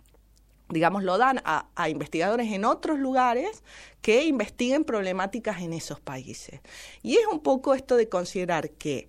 digamos, 0.68 1.02
lo 1.02 1.18
dan 1.18 1.40
a, 1.44 1.88
investigadores 1.88 2.52
en 2.52 2.64
otros 2.64 2.98
lugares 2.98 3.62
que 4.00 4.24
investiguen 4.24 4.84
problemáticas 4.84 5.60
en 5.62 5.72
esos 5.72 6.00
países. 6.00 6.60
Y 7.02 7.16
es 7.16 7.26
un 7.30 7.40
poco 7.40 7.74
esto 7.74 7.96
de 7.96 8.08
considerar 8.08 8.70
que 8.70 9.08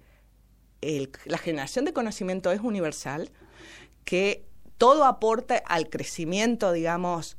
la 1.25 1.37
generación 1.37 1.85
de 1.85 1.93
conocimiento 1.93 2.51
es 2.51 2.59
universal, 2.59 3.31
que 4.03 4.45
todo 4.77 5.05
aporta 5.05 5.57
al 5.65 5.89
crecimiento, 5.89 6.73
digamos, 6.73 7.37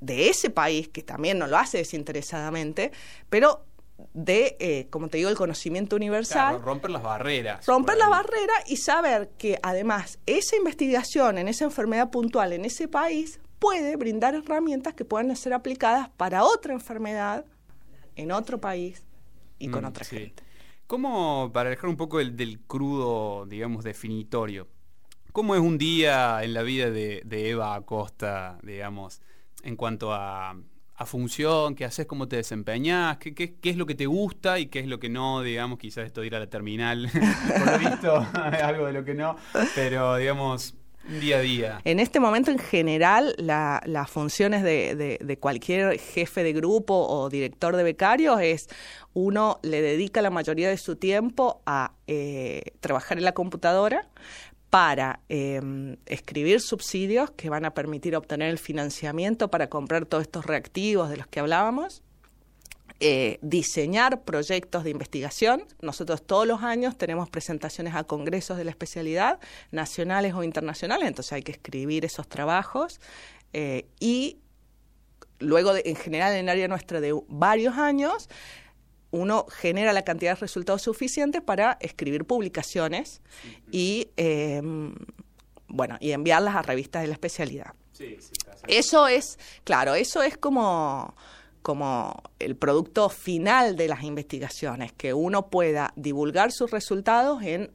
de 0.00 0.28
ese 0.28 0.50
país, 0.50 0.88
que 0.88 1.02
también 1.02 1.38
no 1.38 1.46
lo 1.46 1.56
hace 1.56 1.78
desinteresadamente, 1.78 2.92
pero 3.30 3.64
de, 4.12 4.56
eh, 4.60 4.86
como 4.90 5.08
te 5.08 5.16
digo, 5.18 5.30
el 5.30 5.36
conocimiento 5.36 5.96
universal 5.96 6.56
Claro, 6.56 6.64
romper 6.64 6.90
las 6.90 7.02
barreras. 7.02 7.66
romper 7.66 7.94
por 7.94 7.98
la 7.98 8.04
ahí. 8.06 8.10
barrera 8.10 8.52
y 8.66 8.76
saber 8.76 9.30
que 9.38 9.58
además 9.62 10.18
esa 10.26 10.56
investigación 10.56 11.38
en 11.38 11.48
esa 11.48 11.64
enfermedad 11.64 12.10
puntual 12.10 12.52
en 12.52 12.64
ese 12.66 12.88
país 12.88 13.40
puede 13.58 13.96
brindar 13.96 14.34
herramientas 14.34 14.92
que 14.94 15.04
puedan 15.06 15.34
ser 15.34 15.54
aplicadas 15.54 16.10
para 16.16 16.44
otra 16.44 16.74
enfermedad 16.74 17.44
en 18.16 18.32
otro 18.32 18.60
país 18.60 19.02
y 19.58 19.68
con 19.68 19.84
Mm, 19.84 19.88
otra 19.88 20.04
sí. 20.04 20.16
gente. 20.18 20.42
¿Cómo, 20.86 21.50
para 21.52 21.70
dejar 21.70 21.88
un 21.88 21.96
poco 21.96 22.20
el, 22.20 22.36
del 22.36 22.60
crudo, 22.60 23.46
digamos, 23.46 23.82
definitorio, 23.82 24.68
cómo 25.32 25.54
es 25.54 25.60
un 25.60 25.78
día 25.78 26.44
en 26.44 26.52
la 26.54 26.62
vida 26.62 26.90
de, 26.90 27.22
de 27.24 27.50
Eva 27.50 27.74
Acosta, 27.74 28.58
digamos, 28.62 29.20
en 29.62 29.74
cuanto 29.76 30.12
a, 30.12 30.54
a 30.96 31.06
función, 31.06 31.74
qué 31.74 31.84
haces, 31.84 32.06
cómo 32.06 32.26
te 32.28 32.36
desempeñas, 32.36 33.18
qué, 33.18 33.34
qué- 33.34 33.54
qué 33.60 33.70
es 33.70 33.76
lo 33.76 33.86
que 33.86 33.94
te 33.94 34.06
gusta 34.06 34.58
y 34.58 34.66
qué 34.66 34.80
es 34.80 34.86
lo 34.86 34.98
que 34.98 35.08
no, 35.08 35.42
digamos, 35.42 35.78
quizás 35.78 36.06
esto 36.06 36.22
de 36.22 36.28
ir 36.28 36.34
a 36.34 36.38
la 36.38 36.46
terminal, 36.48 37.10
por 37.58 37.72
lo 37.72 37.78
visto, 37.78 38.26
algo 38.34 38.86
de 38.86 38.92
lo 38.92 39.04
que 39.04 39.14
no, 39.14 39.36
pero 39.74 40.16
digamos, 40.16 40.74
día 41.20 41.36
a 41.36 41.40
día. 41.40 41.80
En 41.84 42.00
este 42.00 42.18
momento, 42.18 42.50
en 42.50 42.58
general, 42.58 43.34
la- 43.38 43.80
las 43.84 44.10
funciones 44.10 44.62
de, 44.62 44.94
de- 44.96 45.18
de 45.22 45.38
cualquier 45.38 45.98
jefe 46.00 46.42
de 46.42 46.52
grupo 46.52 46.94
o 46.94 47.28
director 47.28 47.76
de 47.76 47.82
becarios 47.82 48.40
es 48.40 48.68
uno 49.12 49.58
le 49.62 49.80
dedica 49.82 50.20
la 50.22 50.30
mayoría 50.30 50.68
de 50.68 50.76
su 50.78 50.96
tiempo 50.96 51.62
a 51.66 51.92
eh, 52.06 52.62
trabajar 52.80 53.18
en 53.18 53.24
la 53.24 53.32
computadora 53.32 54.08
para 54.70 55.20
eh, 55.28 55.96
escribir 56.06 56.60
subsidios 56.60 57.30
que 57.30 57.50
van 57.50 57.64
a 57.64 57.74
permitir 57.74 58.16
obtener 58.16 58.50
el 58.50 58.58
financiamiento 58.58 59.50
para 59.50 59.68
comprar 59.68 60.06
todos 60.06 60.22
estos 60.22 60.44
reactivos 60.44 61.08
de 61.08 61.16
los 61.16 61.26
que 61.26 61.40
hablábamos 61.40 62.02
eh, 62.98 63.38
diseñar 63.42 64.22
proyectos 64.22 64.82
de 64.82 64.88
investigación. 64.88 65.64
Nosotros 65.82 66.24
todos 66.24 66.46
los 66.46 66.62
años 66.62 66.96
tenemos 66.96 67.28
presentaciones 67.28 67.94
a 67.94 68.04
congresos 68.04 68.56
de 68.56 68.64
la 68.64 68.70
especialidad, 68.70 69.38
nacionales 69.70 70.32
o 70.32 70.42
internacionales, 70.42 71.06
entonces 71.06 71.34
hay 71.34 71.42
que 71.42 71.52
escribir 71.52 72.06
esos 72.06 72.26
trabajos 72.26 72.98
eh, 73.52 73.84
y 74.00 74.38
luego, 75.40 75.74
en 75.76 75.94
general, 75.96 76.32
en 76.32 76.40
el 76.40 76.48
área 76.48 76.68
nuestra 76.68 77.02
de 77.02 77.12
varios 77.28 77.76
años, 77.76 78.30
uno 79.16 79.46
genera 79.48 79.92
la 79.92 80.02
cantidad 80.02 80.34
de 80.34 80.40
resultados 80.40 80.82
suficientes 80.82 81.42
para 81.42 81.78
escribir 81.80 82.24
publicaciones 82.24 83.22
y, 83.72 84.08
eh, 84.16 84.60
bueno, 85.68 85.96
y 86.00 86.12
enviarlas 86.12 86.54
a 86.54 86.62
revistas 86.62 87.02
de 87.02 87.08
la 87.08 87.14
especialidad. 87.14 87.72
Eso 88.68 89.08
es, 89.08 89.38
claro, 89.64 89.94
eso 89.94 90.22
es 90.22 90.36
como, 90.36 91.14
como 91.62 92.22
el 92.38 92.56
producto 92.56 93.08
final 93.08 93.76
de 93.76 93.88
las 93.88 94.02
investigaciones, 94.02 94.92
que 94.92 95.14
uno 95.14 95.48
pueda 95.48 95.92
divulgar 95.96 96.52
sus 96.52 96.70
resultados 96.70 97.42
en, 97.42 97.70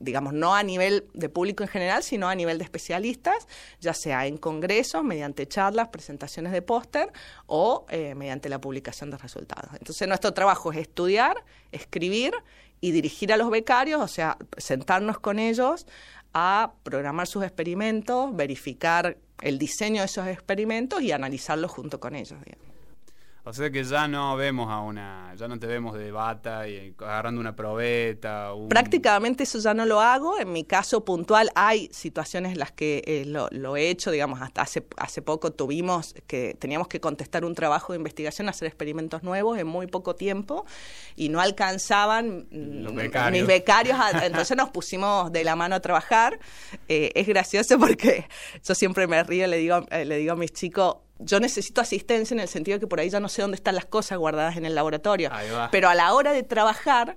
digamos, 0.00 0.32
no 0.32 0.54
a 0.54 0.62
nivel 0.62 1.06
de 1.14 1.28
público 1.28 1.62
en 1.62 1.68
general, 1.68 2.02
sino 2.02 2.28
a 2.28 2.34
nivel 2.34 2.58
de 2.58 2.64
especialistas, 2.64 3.46
ya 3.80 3.94
sea 3.94 4.26
en 4.26 4.36
congresos, 4.36 5.04
mediante 5.04 5.46
charlas, 5.46 5.88
presentaciones 5.88 6.52
de 6.52 6.62
póster 6.62 7.12
o 7.46 7.86
eh, 7.88 8.14
mediante 8.14 8.48
la 8.48 8.60
publicación 8.60 9.10
de 9.10 9.18
resultados. 9.18 9.70
Entonces, 9.74 10.08
nuestro 10.08 10.32
trabajo 10.34 10.72
es 10.72 10.78
estudiar, 10.78 11.44
escribir 11.72 12.34
y 12.80 12.92
dirigir 12.92 13.32
a 13.32 13.36
los 13.36 13.50
becarios, 13.50 14.00
o 14.00 14.08
sea, 14.08 14.36
sentarnos 14.56 15.18
con 15.18 15.38
ellos 15.38 15.86
a 16.34 16.72
programar 16.82 17.26
sus 17.26 17.42
experimentos, 17.42 18.34
verificar 18.34 19.18
el 19.40 19.58
diseño 19.58 20.02
de 20.02 20.06
esos 20.06 20.26
experimentos 20.26 21.02
y 21.02 21.12
analizarlos 21.12 21.70
junto 21.70 22.00
con 22.00 22.14
ellos. 22.14 22.38
digamos. 22.44 22.67
O 23.48 23.52
sea 23.54 23.70
que 23.70 23.82
ya 23.82 24.06
no 24.08 24.36
vemos 24.36 24.68
a 24.70 24.80
una, 24.80 25.32
ya 25.34 25.48
no 25.48 25.58
te 25.58 25.66
vemos 25.66 25.96
de 25.96 26.12
bata 26.12 26.68
y 26.68 26.94
agarrando 26.98 27.40
una 27.40 27.56
probeta. 27.56 28.52
un- 28.52 28.68
Prácticamente 28.68 29.44
eso 29.44 29.58
ya 29.58 29.72
no 29.72 29.86
lo 29.86 30.00
hago. 30.02 30.38
En 30.38 30.52
mi 30.52 30.64
caso 30.64 31.02
puntual 31.02 31.50
hay 31.54 31.88
situaciones 31.90 32.52
en 32.52 32.58
las 32.58 32.72
que 32.72 33.02
eh, 33.06 33.24
lo, 33.24 33.48
lo 33.50 33.76
he 33.78 33.88
hecho, 33.88 34.10
digamos, 34.10 34.42
hasta 34.42 34.60
hace, 34.60 34.86
hace 34.98 35.22
poco 35.22 35.50
tuvimos 35.52 36.14
que 36.26 36.56
teníamos 36.58 36.88
que 36.88 37.00
contestar 37.00 37.46
un 37.46 37.54
trabajo 37.54 37.94
de 37.94 37.96
investigación, 37.96 38.50
hacer 38.50 38.68
experimentos 38.68 39.22
nuevos 39.22 39.58
en 39.58 39.66
muy 39.66 39.86
poco 39.86 40.14
tiempo 40.14 40.66
y 41.16 41.30
no 41.30 41.40
alcanzaban 41.40 42.48
mm, 42.50 42.82
Los 42.82 42.94
becarios. 42.94 43.32
mis 43.40 43.46
becarios, 43.46 43.98
a- 43.98 44.26
entonces 44.26 44.56
nos 44.58 44.68
pusimos 44.68 45.32
de 45.32 45.42
la 45.44 45.56
mano 45.56 45.74
a 45.76 45.80
trabajar. 45.80 46.38
Eh, 46.88 47.12
es 47.14 47.26
gracioso 47.26 47.78
porque 47.80 48.26
yo 48.62 48.74
siempre 48.74 49.06
me 49.06 49.22
río, 49.22 49.46
le 49.46 49.56
digo, 49.56 49.86
eh, 49.90 50.04
le 50.04 50.18
digo 50.18 50.34
a 50.34 50.36
mis 50.36 50.52
chicos, 50.52 50.96
yo 51.18 51.40
necesito 51.40 51.80
asistencia 51.80 52.34
en 52.34 52.40
el 52.40 52.48
sentido 52.48 52.76
de 52.76 52.80
que 52.80 52.86
por 52.86 53.00
ahí 53.00 53.10
ya 53.10 53.20
no 53.20 53.28
sé 53.28 53.42
dónde 53.42 53.56
están 53.56 53.74
las 53.74 53.86
cosas 53.86 54.18
guardadas 54.18 54.56
en 54.56 54.64
el 54.64 54.74
laboratorio, 54.74 55.30
pero 55.70 55.88
a 55.88 55.94
la 55.94 56.14
hora 56.14 56.32
de 56.32 56.42
trabajar 56.42 57.16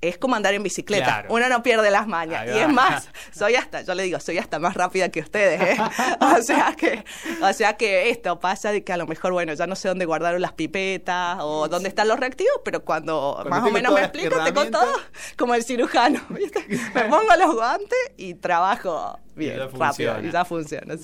es 0.00 0.16
como 0.16 0.36
andar 0.36 0.54
en 0.54 0.62
bicicleta. 0.62 1.04
Claro. 1.04 1.34
Uno 1.34 1.48
no 1.48 1.62
pierde 1.62 1.90
las 1.90 2.06
mañas. 2.06 2.46
Y 2.46 2.58
es 2.58 2.68
más, 2.68 3.08
soy 3.32 3.56
hasta, 3.56 3.82
yo 3.82 3.94
le 3.94 4.04
digo, 4.04 4.20
soy 4.20 4.38
hasta 4.38 4.58
más 4.58 4.74
rápida 4.74 5.08
que 5.08 5.20
ustedes, 5.20 5.60
¿eh? 5.60 5.76
o 6.20 6.42
sea 6.42 6.74
que, 6.76 7.04
o 7.42 7.52
sea 7.52 7.76
que 7.76 8.10
esto 8.10 8.38
pasa 8.38 8.70
de 8.70 8.84
que 8.84 8.92
a 8.92 8.96
lo 8.96 9.06
mejor, 9.06 9.32
bueno, 9.32 9.52
ya 9.54 9.66
no 9.66 9.74
sé 9.74 9.88
dónde 9.88 10.04
guardaron 10.04 10.40
las 10.40 10.52
pipetas 10.52 11.38
o 11.40 11.68
dónde 11.68 11.88
están 11.88 12.06
los 12.06 12.18
reactivos, 12.18 12.60
pero 12.64 12.84
cuando, 12.84 13.32
Cuando 13.34 13.50
más 13.50 13.64
o 13.64 13.72
menos 13.72 13.92
me 13.92 14.08
tengo 14.08 14.36
herramientas. 14.36 14.70
todo 14.70 14.92
como 15.36 15.54
el 15.54 15.64
cirujano, 15.64 16.20
¿viste? 16.28 16.64
Me 16.94 17.04
pongo 17.04 17.34
los 17.36 17.54
guantes 17.54 17.98
y 18.16 18.34
trabajo 18.34 19.18
bien, 19.34 19.58
rápido, 19.76 20.20
y 20.22 20.30
ya 20.30 20.44
funciona. 20.44 20.94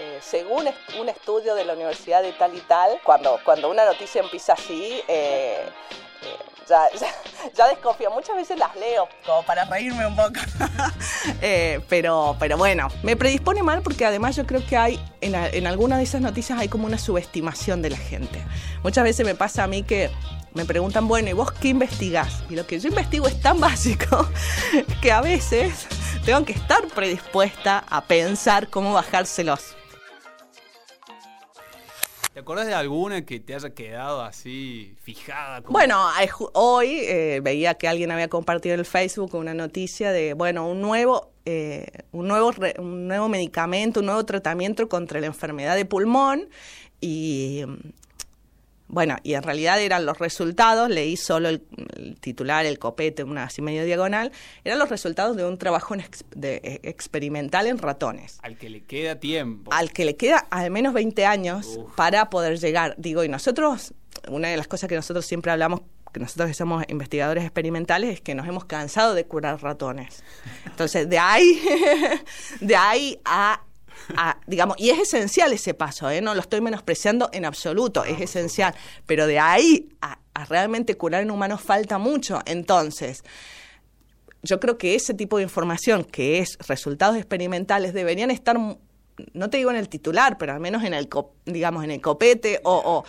Eh, 0.00 0.18
según 0.20 0.64
un 0.98 1.08
estudio 1.08 1.54
de 1.54 1.64
la 1.64 1.74
Universidad 1.74 2.22
de 2.22 2.32
tal 2.32 2.54
y 2.56 2.60
tal, 2.60 3.00
cuando, 3.04 3.38
cuando 3.44 3.70
una 3.70 3.84
noticia 3.84 4.20
empieza 4.20 4.54
así, 4.54 5.00
eh, 5.06 5.64
eh, 6.22 6.36
ya, 6.68 6.88
ya, 7.54 7.66
desconfío. 7.68 8.10
Muchas 8.10 8.36
veces 8.36 8.58
las 8.58 8.74
leo 8.76 9.08
como 9.24 9.42
para 9.44 9.64
reírme 9.64 10.06
un 10.06 10.16
poco. 10.16 10.34
Eh, 11.40 11.80
pero, 11.88 12.36
pero 12.38 12.56
bueno, 12.56 12.88
me 13.02 13.16
predispone 13.16 13.62
mal 13.62 13.82
porque 13.82 14.04
además 14.04 14.36
yo 14.36 14.46
creo 14.46 14.64
que 14.66 14.76
hay, 14.76 15.00
en, 15.20 15.34
en 15.34 15.66
alguna 15.66 15.96
de 15.96 16.04
esas 16.04 16.20
noticias 16.20 16.58
hay 16.58 16.68
como 16.68 16.86
una 16.86 16.98
subestimación 16.98 17.82
de 17.82 17.90
la 17.90 17.96
gente. 17.96 18.42
Muchas 18.82 19.04
veces 19.04 19.26
me 19.26 19.34
pasa 19.34 19.64
a 19.64 19.66
mí 19.66 19.82
que 19.82 20.10
me 20.54 20.64
preguntan, 20.64 21.08
bueno, 21.08 21.30
¿y 21.30 21.32
vos 21.32 21.52
qué 21.52 21.68
investigás? 21.68 22.44
Y 22.48 22.56
lo 22.56 22.66
que 22.66 22.78
yo 22.78 22.88
investigo 22.88 23.26
es 23.26 23.40
tan 23.40 23.58
básico 23.60 24.28
que 25.02 25.12
a 25.12 25.20
veces 25.20 25.86
tengo 26.24 26.44
que 26.44 26.52
estar 26.52 26.86
predispuesta 26.88 27.84
a 27.88 28.04
pensar 28.04 28.68
cómo 28.68 28.92
bajárselos. 28.92 29.74
¿Te 32.34 32.40
acordás 32.40 32.66
de 32.66 32.74
alguna 32.74 33.24
que 33.24 33.38
te 33.38 33.54
haya 33.54 33.70
quedado 33.70 34.20
así 34.22 34.96
fijada? 35.04 35.62
como- 35.62 35.72
Bueno, 35.78 35.96
hoy 36.54 36.98
eh, 37.02 37.40
veía 37.40 37.74
que 37.74 37.86
alguien 37.86 38.10
había 38.10 38.26
compartido 38.28 38.74
en 38.74 38.80
el 38.80 38.86
Facebook 38.86 39.36
una 39.36 39.54
noticia 39.54 40.10
de, 40.10 40.34
bueno, 40.34 40.68
un 40.68 40.80
nuevo, 40.80 41.30
eh, 41.44 41.86
un 42.10 42.26
nuevo, 42.26 42.50
re- 42.50 42.74
un 42.78 43.06
nuevo 43.06 43.28
medicamento, 43.28 44.00
un 44.00 44.06
nuevo 44.06 44.24
tratamiento 44.24 44.88
contra 44.88 45.20
la 45.20 45.26
enfermedad 45.26 45.76
de 45.76 45.84
pulmón 45.84 46.48
y 47.00 47.62
bueno, 48.86 49.16
y 49.22 49.34
en 49.34 49.42
realidad 49.42 49.80
eran 49.80 50.04
los 50.06 50.18
resultados, 50.18 50.88
leí 50.90 51.16
solo 51.16 51.48
el, 51.48 51.62
el 51.96 52.20
titular, 52.20 52.66
el 52.66 52.78
copete, 52.78 53.24
una 53.24 53.44
así 53.44 53.62
medio 53.62 53.84
diagonal, 53.84 54.30
eran 54.62 54.78
los 54.78 54.88
resultados 54.90 55.36
de 55.36 55.44
un 55.46 55.56
trabajo 55.58 55.94
en 55.94 56.00
ex- 56.00 56.24
de- 56.36 56.60
eh, 56.62 56.80
experimental 56.82 57.66
en 57.66 57.78
ratones 57.78 58.38
Al 58.42 58.56
que 58.58 58.68
le 58.68 58.82
queda 58.82 59.18
tiempo. 59.18 59.72
al 59.72 59.92
que 59.92 60.04
le 60.04 60.16
queda 60.16 60.46
al 60.50 60.70
menos 60.70 60.92
20 60.92 61.24
años 61.26 61.76
Uf. 61.78 61.94
para 61.94 62.28
poder 62.30 62.58
llegar. 62.60 62.94
Digo, 62.98 63.24
y 63.24 63.28
nosotros, 63.28 63.94
una 64.28 64.48
de 64.48 64.56
las 64.56 64.68
cosas 64.68 64.88
que 64.88 64.96
nosotros 64.96 65.24
siempre 65.26 65.50
hablamos, 65.50 65.80
que 66.12 66.20
nosotros 66.20 66.46
que 66.48 66.54
somos 66.54 66.84
investigadores 66.88 67.42
experimentales, 67.42 68.14
es 68.14 68.20
que 68.20 68.34
nos 68.36 68.46
hemos 68.46 68.66
cansado 68.66 69.14
de 69.14 69.24
curar 69.24 69.60
ratones. 69.62 70.22
Entonces, 70.66 71.08
de 71.08 71.18
ahí, 71.18 71.60
de 72.60 72.76
ahí 72.76 73.18
a, 73.24 73.60
a, 74.16 74.38
digamos, 74.46 74.76
y 74.78 74.90
es 74.90 74.98
esencial 74.98 75.52
ese 75.52 75.74
paso, 75.74 76.10
¿eh? 76.10 76.20
no 76.20 76.34
lo 76.34 76.40
estoy 76.40 76.60
menospreciando 76.60 77.28
en 77.32 77.44
absoluto, 77.44 78.04
es 78.04 78.20
esencial, 78.20 78.74
pero 79.06 79.26
de 79.26 79.38
ahí 79.38 79.88
a, 80.00 80.18
a 80.34 80.44
realmente 80.44 80.96
curar 80.96 81.22
en 81.22 81.30
humanos 81.30 81.60
falta 81.60 81.98
mucho. 81.98 82.40
Entonces, 82.46 83.22
yo 84.42 84.60
creo 84.60 84.76
que 84.78 84.94
ese 84.94 85.14
tipo 85.14 85.38
de 85.38 85.42
información, 85.44 86.04
que 86.04 86.38
es 86.38 86.58
resultados 86.68 87.16
experimentales, 87.16 87.94
deberían 87.94 88.30
estar, 88.30 88.56
no 88.58 89.50
te 89.50 89.56
digo 89.56 89.70
en 89.70 89.76
el 89.76 89.88
titular, 89.88 90.36
pero 90.38 90.52
al 90.52 90.60
menos 90.60 90.84
en 90.84 90.92
el, 90.94 91.08
digamos, 91.46 91.84
en 91.84 91.90
el 91.90 92.00
copete 92.00 92.60
o, 92.64 92.74
o 92.84 93.04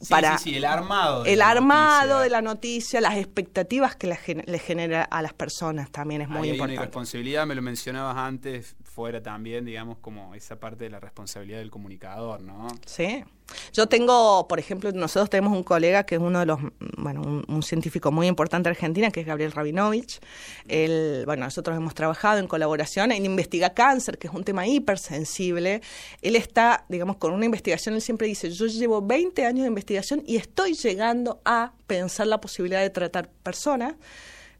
Sí, 0.00 0.10
para 0.10 0.36
sí, 0.38 0.50
sí, 0.50 0.56
el 0.56 0.64
armado. 0.66 1.24
de 1.24 1.32
el 1.32 1.38
la 1.38 1.48
armado 1.50 2.08
noticia. 2.08 2.22
de 2.24 2.30
la 2.30 2.42
noticia, 2.42 3.00
las 3.00 3.16
expectativas 3.16 3.96
que 3.96 4.06
le 4.06 4.58
genera 4.58 5.02
a 5.04 5.22
las 5.22 5.32
personas 5.32 5.90
también 5.90 6.20
es 6.22 6.28
muy 6.28 6.48
Ahí 6.48 6.50
hay 6.50 6.60
una 6.60 6.72
importante. 6.72 6.74
irresponsabilidad, 6.74 7.46
me 7.46 7.54
lo 7.54 7.62
mencionabas 7.62 8.16
antes, 8.16 8.76
fuera 8.94 9.20
también, 9.20 9.64
digamos, 9.64 9.98
como 9.98 10.34
esa 10.36 10.60
parte 10.60 10.84
de 10.84 10.90
la 10.90 11.00
responsabilidad 11.00 11.58
del 11.58 11.70
comunicador, 11.70 12.40
¿no? 12.40 12.68
Sí. 12.86 13.24
Yo 13.72 13.88
tengo, 13.88 14.46
por 14.48 14.60
ejemplo, 14.60 14.92
nosotros 14.92 15.28
tenemos 15.28 15.52
un 15.52 15.64
colega 15.64 16.04
que 16.06 16.14
es 16.14 16.20
uno 16.20 16.38
de 16.38 16.46
los, 16.46 16.60
bueno, 16.96 17.42
un, 17.46 17.62
científico 17.62 18.12
muy 18.12 18.28
importante 18.28 18.68
de 18.68 18.70
Argentina, 18.70 19.10
que 19.10 19.20
es 19.20 19.26
Gabriel 19.26 19.50
Rabinovich. 19.50 20.20
Él, 20.68 21.24
bueno, 21.26 21.44
nosotros 21.44 21.76
hemos 21.76 21.94
trabajado 21.94 22.38
en 22.38 22.46
colaboración, 22.46 23.10
él 23.10 23.24
investiga 23.24 23.74
cáncer, 23.74 24.16
que 24.16 24.28
es 24.28 24.32
un 24.32 24.44
tema 24.44 24.66
hipersensible. 24.66 25.82
Él 26.22 26.36
está, 26.36 26.84
digamos, 26.88 27.16
con 27.16 27.32
una 27.32 27.44
investigación, 27.44 27.96
él 27.96 28.00
siempre 28.00 28.28
dice, 28.28 28.50
yo 28.50 28.66
llevo 28.66 29.02
20 29.02 29.44
años 29.44 29.62
de 29.62 29.68
investigación 29.68 30.22
y 30.24 30.36
estoy 30.36 30.74
llegando 30.74 31.40
a 31.44 31.72
pensar 31.88 32.28
la 32.28 32.40
posibilidad 32.40 32.80
de 32.80 32.90
tratar 32.90 33.28
personas 33.42 33.94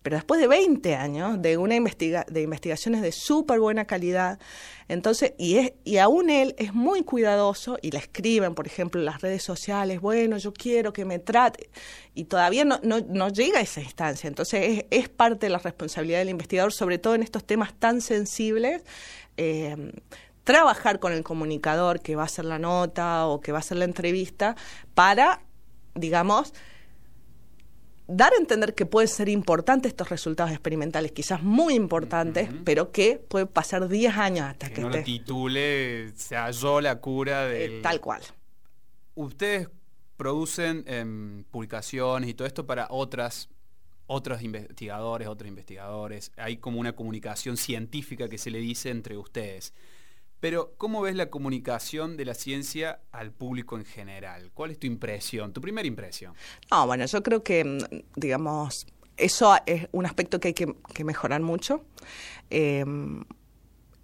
pero 0.04 0.16
después 0.16 0.38
de 0.38 0.46
20 0.46 0.96
años 0.96 1.40
de 1.40 1.56
una 1.56 1.76
investiga 1.76 2.26
de 2.28 2.42
investigaciones 2.42 3.00
de 3.00 3.10
súper 3.10 3.58
buena 3.58 3.86
calidad, 3.86 4.38
entonces, 4.86 5.32
y, 5.38 5.56
es, 5.56 5.72
y 5.82 5.96
aún 5.96 6.28
él 6.28 6.54
es 6.58 6.74
muy 6.74 7.04
cuidadoso 7.04 7.78
y 7.80 7.90
le 7.90 8.00
escriben, 8.00 8.54
por 8.54 8.66
ejemplo, 8.66 9.00
en 9.00 9.06
las 9.06 9.22
redes 9.22 9.42
sociales, 9.42 10.02
bueno, 10.02 10.36
yo 10.36 10.52
quiero 10.52 10.92
que 10.92 11.06
me 11.06 11.18
trate, 11.20 11.70
y 12.14 12.24
todavía 12.24 12.66
no, 12.66 12.78
no, 12.82 13.28
llega 13.30 13.60
a 13.60 13.62
esa 13.62 13.80
instancia. 13.80 14.28
Entonces, 14.28 14.84
es, 14.84 14.84
es 14.90 15.08
parte 15.08 15.46
de 15.46 15.50
la 15.50 15.58
responsabilidad 15.58 16.18
del 16.18 16.28
investigador, 16.28 16.74
sobre 16.74 16.98
todo 16.98 17.14
en 17.14 17.22
estos 17.22 17.46
temas 17.46 17.72
tan 17.72 18.02
sensibles. 18.02 18.82
eh, 19.38 19.90
trabajar 20.44 21.00
con 21.00 21.14
el 21.14 21.24
comunicador 21.24 22.00
que 22.00 22.14
va 22.14 22.22
a 22.22 22.26
hacer 22.26 22.44
la 22.44 22.58
nota 22.58 23.26
o 23.26 23.40
que 23.40 23.52
va 23.52 23.58
a 23.58 23.60
hacer 23.60 23.78
la 23.78 23.86
entrevista 23.86 24.54
para, 24.94 25.40
digamos, 25.94 26.52
dar 28.06 28.32
a 28.32 28.36
entender 28.36 28.74
que 28.74 28.86
pueden 28.86 29.08
ser 29.08 29.28
importantes 29.28 29.90
estos 29.90 30.08
resultados 30.08 30.52
experimentales, 30.52 31.12
quizás 31.12 31.42
muy 31.42 31.74
importantes, 31.74 32.50
pero 32.64 32.92
que 32.92 33.16
puede 33.28 33.46
pasar 33.46 33.88
10 33.88 34.16
años 34.16 34.46
hasta 34.46 34.68
que, 34.68 34.74
Que 34.74 34.80
no 34.82 34.88
lo 34.90 34.96
esté 34.96 35.04
titule, 35.04 36.12
se 36.16 36.36
halló 36.36 36.80
la 36.80 37.00
cura 37.00 37.50
eh, 37.50 37.68
del... 37.68 37.82
tal 37.82 38.00
cual. 38.00 38.22
Ustedes 39.14 39.68
producen 40.16 40.84
em, 40.86 41.44
publicaciones 41.44 42.28
y 42.30 42.34
todo 42.34 42.46
esto 42.46 42.66
para 42.66 42.86
otras 42.90 43.48
otros 44.06 44.42
investigadores, 44.42 45.28
otros 45.28 45.48
investigadores. 45.48 46.30
Hay 46.36 46.58
como 46.58 46.78
una 46.78 46.94
comunicación 46.94 47.56
científica 47.56 48.28
que 48.28 48.38
se 48.38 48.50
le 48.50 48.58
dice 48.58 48.90
entre 48.90 49.16
ustedes. 49.16 49.72
Pero, 50.40 50.74
¿cómo 50.76 51.00
ves 51.00 51.16
la 51.16 51.30
comunicación 51.30 52.16
de 52.16 52.24
la 52.24 52.34
ciencia 52.34 53.00
al 53.12 53.32
público 53.32 53.76
en 53.76 53.84
general? 53.84 54.50
¿Cuál 54.52 54.72
es 54.72 54.78
tu 54.78 54.86
impresión, 54.86 55.52
tu 55.52 55.60
primera 55.60 55.88
impresión? 55.88 56.34
No, 56.70 56.86
bueno, 56.86 57.06
yo 57.06 57.22
creo 57.22 57.42
que, 57.42 57.64
mm, 57.64 57.78
digamos, 58.16 58.86
eso 59.16 59.54
es 59.66 59.88
un 59.92 60.06
aspecto 60.06 60.40
que 60.40 60.48
hay 60.48 60.54
que, 60.54 61.04
mejorar 61.04 61.40
mucho. 61.40 61.84
Eh, 62.50 62.84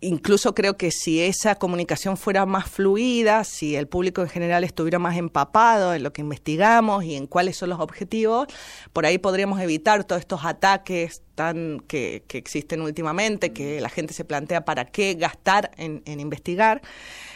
incluso 0.00 0.54
creo 0.54 0.76
que 0.76 0.90
si 0.90 1.20
esa 1.20 1.56
comunicación 1.56 2.16
fuera 2.16 2.46
más 2.46 2.68
fluida, 2.68 3.44
si 3.44 3.76
el 3.76 3.86
público 3.86 4.22
en 4.22 4.28
general 4.28 4.64
estuviera 4.64 4.98
más 4.98 5.16
empapado 5.16 5.94
en 5.94 6.02
lo 6.02 6.12
que 6.12 6.22
investigamos 6.22 7.04
y 7.04 7.14
en 7.14 7.26
cuáles 7.26 7.56
son 7.56 7.70
los 7.70 7.80
objetivos, 7.80 8.48
por 8.92 9.06
ahí 9.06 9.18
podríamos 9.18 9.60
evitar 9.60 10.04
todos 10.04 10.20
estos 10.20 10.44
ataques 10.44 11.22
tan 11.34 11.80
que, 11.80 12.24
que 12.26 12.38
existen 12.38 12.80
últimamente, 12.80 13.52
que 13.52 13.80
la 13.80 13.88
gente 13.88 14.14
se 14.14 14.24
plantea 14.24 14.64
para 14.64 14.86
qué 14.86 15.14
gastar 15.14 15.70
en, 15.76 16.02
en 16.06 16.20
investigar. 16.20 16.82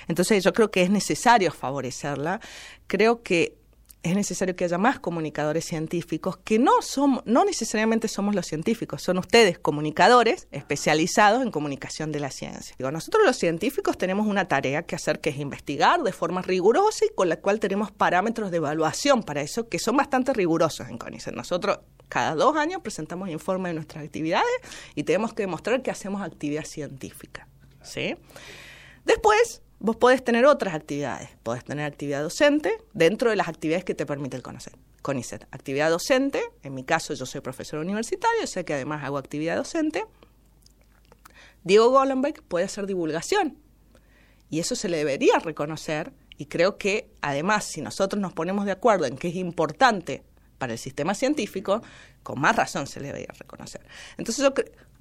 Entonces 0.09 0.43
yo 0.43 0.53
creo 0.53 0.71
que 0.71 0.83
es 0.83 0.91
necesario 0.91 1.53
favorecerla. 1.53 2.41
Creo 2.87 3.23
que 3.23 3.57
es 4.05 4.15
necesario 4.15 4.55
que 4.55 4.65
haya 4.65 4.77
más 4.77 5.01
comunicadores 5.01 5.65
científicos 5.65 6.37
que 6.37 6.59
no 6.59 6.83
somos, 6.83 7.25
no 7.25 7.47
necesariamente 7.47 8.07
somos 8.07 8.35
los 8.35 8.47
científicos, 8.47 9.03
son 9.03 9.17
ustedes 9.17 9.59
comunicadores 9.59 10.47
especializados 10.53 11.43
en 11.43 11.51
comunicación 11.51 12.13
de 12.13 12.21
la 12.21 12.31
ciencia. 12.31 12.77
Nosotros 12.79 13.25
los 13.25 13.37
científicos 13.37 13.97
tenemos 13.97 14.27
una 14.27 14.47
tarea 14.47 14.83
que 14.83 14.95
hacer 14.95 15.21
que 15.21 15.31
es 15.31 15.39
investigar 15.39 16.03
de 16.03 16.13
forma 16.13 16.43
rigurosa 16.43 17.07
y 17.07 17.15
con 17.15 17.31
la 17.31 17.39
cual 17.39 17.61
tenemos 17.61 17.91
parámetros 17.93 18.51
de 18.51 18.59
evaluación 18.59 19.23
para 19.23 19.41
eso 19.41 19.71
que 19.71 19.79
son 19.79 19.97
bastante 19.97 20.35
rigurosos 20.35 20.87
en 20.91 20.99
CONICET. 20.99 21.35
Nosotros 21.35 21.79
cada 22.11 22.35
dos 22.35 22.57
años 22.57 22.83
presentamos 22.83 23.31
informe 23.31 23.71
de 23.71 23.77
nuestras 23.77 24.05
actividades 24.05 24.45
y 24.95 25.05
tenemos 25.05 25.33
que 25.33 25.45
demostrar 25.45 25.81
que 25.81 25.91
hacemos 25.91 26.21
actividad 26.21 26.65
científica. 26.65 27.49
¿sí? 27.83 28.17
Después, 29.07 29.63
vos 29.79 29.97
podés 29.97 30.25
tener 30.25 30.47
otras 30.47 30.75
actividades. 30.75 31.31
Podés 31.43 31.65
tener 31.65 31.85
actividad 31.85 32.23
docente 32.23 32.79
dentro 32.93 33.31
de 33.31 33.37
las 33.37 33.49
actividades 33.49 33.85
que 33.85 33.95
te 33.95 34.07
permite 34.07 34.37
el 34.37 34.43
CONICET. 34.43 34.75
CONICET. 35.03 35.47
Actividad 35.51 35.91
docente, 35.91 36.43
en 36.63 36.75
mi 36.75 36.85
caso 36.85 37.15
yo 37.15 37.27
soy 37.27 37.41
profesor 37.41 37.81
universitario, 37.81 38.47
sé 38.47 38.65
que 38.65 38.75
además 38.75 39.05
hago 39.05 39.19
actividad 39.19 39.57
docente. 39.57 40.05
Diego 41.63 41.91
Gollenbeck 41.91 42.43
puede 42.43 42.67
hacer 42.67 42.87
divulgación 42.87 43.59
y 44.51 44.61
eso 44.61 44.75
se 44.75 44.89
le 44.89 44.99
debería 44.99 45.39
reconocer 45.39 46.13
y 46.37 46.47
creo 46.47 46.79
que 46.79 47.11
además 47.21 47.65
si 47.65 47.81
nosotros 47.81 48.21
nos 48.21 48.33
ponemos 48.33 48.67
de 48.67 48.73
acuerdo 48.73 49.07
en 49.07 49.17
que 49.17 49.29
es 49.29 49.37
importante 49.37 50.23
para 50.59 50.73
el 50.73 50.79
sistema 50.79 51.15
científico, 51.15 51.83
con 52.23 52.41
más 52.41 52.57
razón 52.57 52.87
se 52.87 53.01
le 53.01 53.09
debería 53.09 53.33
reconocer. 53.39 53.83
Entonces 54.17 54.45
yo 54.45 54.55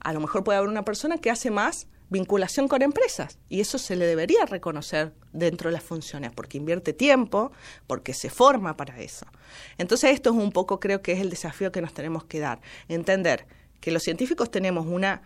A 0.03 0.13
lo 0.13 0.19
mejor 0.19 0.43
puede 0.43 0.57
haber 0.57 0.69
una 0.69 0.85
persona 0.85 1.17
que 1.17 1.31
hace 1.31 1.51
más 1.51 1.87
vinculación 2.09 2.67
con 2.67 2.81
empresas 2.81 3.39
y 3.49 3.59
eso 3.59 3.77
se 3.77 3.95
le 3.95 4.05
debería 4.05 4.45
reconocer 4.45 5.13
dentro 5.31 5.69
de 5.69 5.73
las 5.73 5.83
funciones 5.83 6.31
porque 6.31 6.57
invierte 6.57 6.93
tiempo, 6.93 7.51
porque 7.87 8.13
se 8.13 8.29
forma 8.29 8.77
para 8.77 8.99
eso. 9.01 9.25
Entonces 9.77 10.11
esto 10.11 10.29
es 10.29 10.35
un 10.35 10.51
poco 10.51 10.79
creo 10.79 11.01
que 11.01 11.13
es 11.13 11.21
el 11.21 11.29
desafío 11.29 11.71
que 11.71 11.81
nos 11.81 11.93
tenemos 11.93 12.23
que 12.25 12.39
dar, 12.39 12.61
entender 12.87 13.47
que 13.81 13.91
los 13.91 14.03
científicos 14.03 14.51
tenemos 14.51 14.85
una 14.85 15.23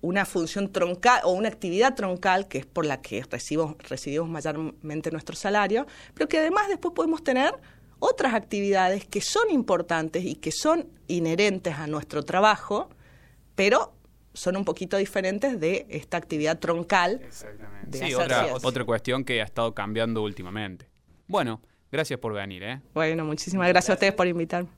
una 0.00 0.24
función 0.24 0.72
troncal 0.72 1.20
o 1.24 1.32
una 1.32 1.48
actividad 1.48 1.94
troncal 1.94 2.48
que 2.48 2.58
es 2.58 2.66
por 2.66 2.86
la 2.86 3.00
que 3.00 3.24
recibimos, 3.28 3.76
recibimos 3.88 4.28
mayormente 4.28 5.10
nuestro 5.10 5.34
salario, 5.34 5.86
pero 6.14 6.28
que 6.28 6.38
además 6.38 6.68
después 6.68 6.94
podemos 6.94 7.24
tener 7.24 7.52
otras 7.98 8.34
actividades 8.34 9.04
que 9.04 9.20
son 9.20 9.50
importantes 9.50 10.24
y 10.24 10.36
que 10.36 10.52
son 10.52 10.88
inherentes 11.08 11.74
a 11.74 11.88
nuestro 11.88 12.22
trabajo, 12.22 12.90
pero 13.58 13.92
son 14.34 14.56
un 14.56 14.64
poquito 14.64 14.96
diferentes 14.96 15.58
de 15.58 15.84
esta 15.88 16.16
actividad 16.16 16.60
troncal. 16.60 17.20
De 17.88 17.98
sí, 17.98 18.14
otra, 18.14 18.46
otra 18.62 18.84
cuestión 18.84 19.24
que 19.24 19.42
ha 19.42 19.44
estado 19.44 19.74
cambiando 19.74 20.22
últimamente. 20.22 20.88
Bueno, 21.26 21.60
gracias 21.90 22.20
por 22.20 22.34
venir. 22.34 22.62
¿eh? 22.62 22.80
Bueno, 22.94 23.24
muchísimas 23.24 23.66
gracias 23.66 23.90
a 23.90 23.94
ustedes 23.94 24.14
por 24.14 24.28
invitarme. 24.28 24.68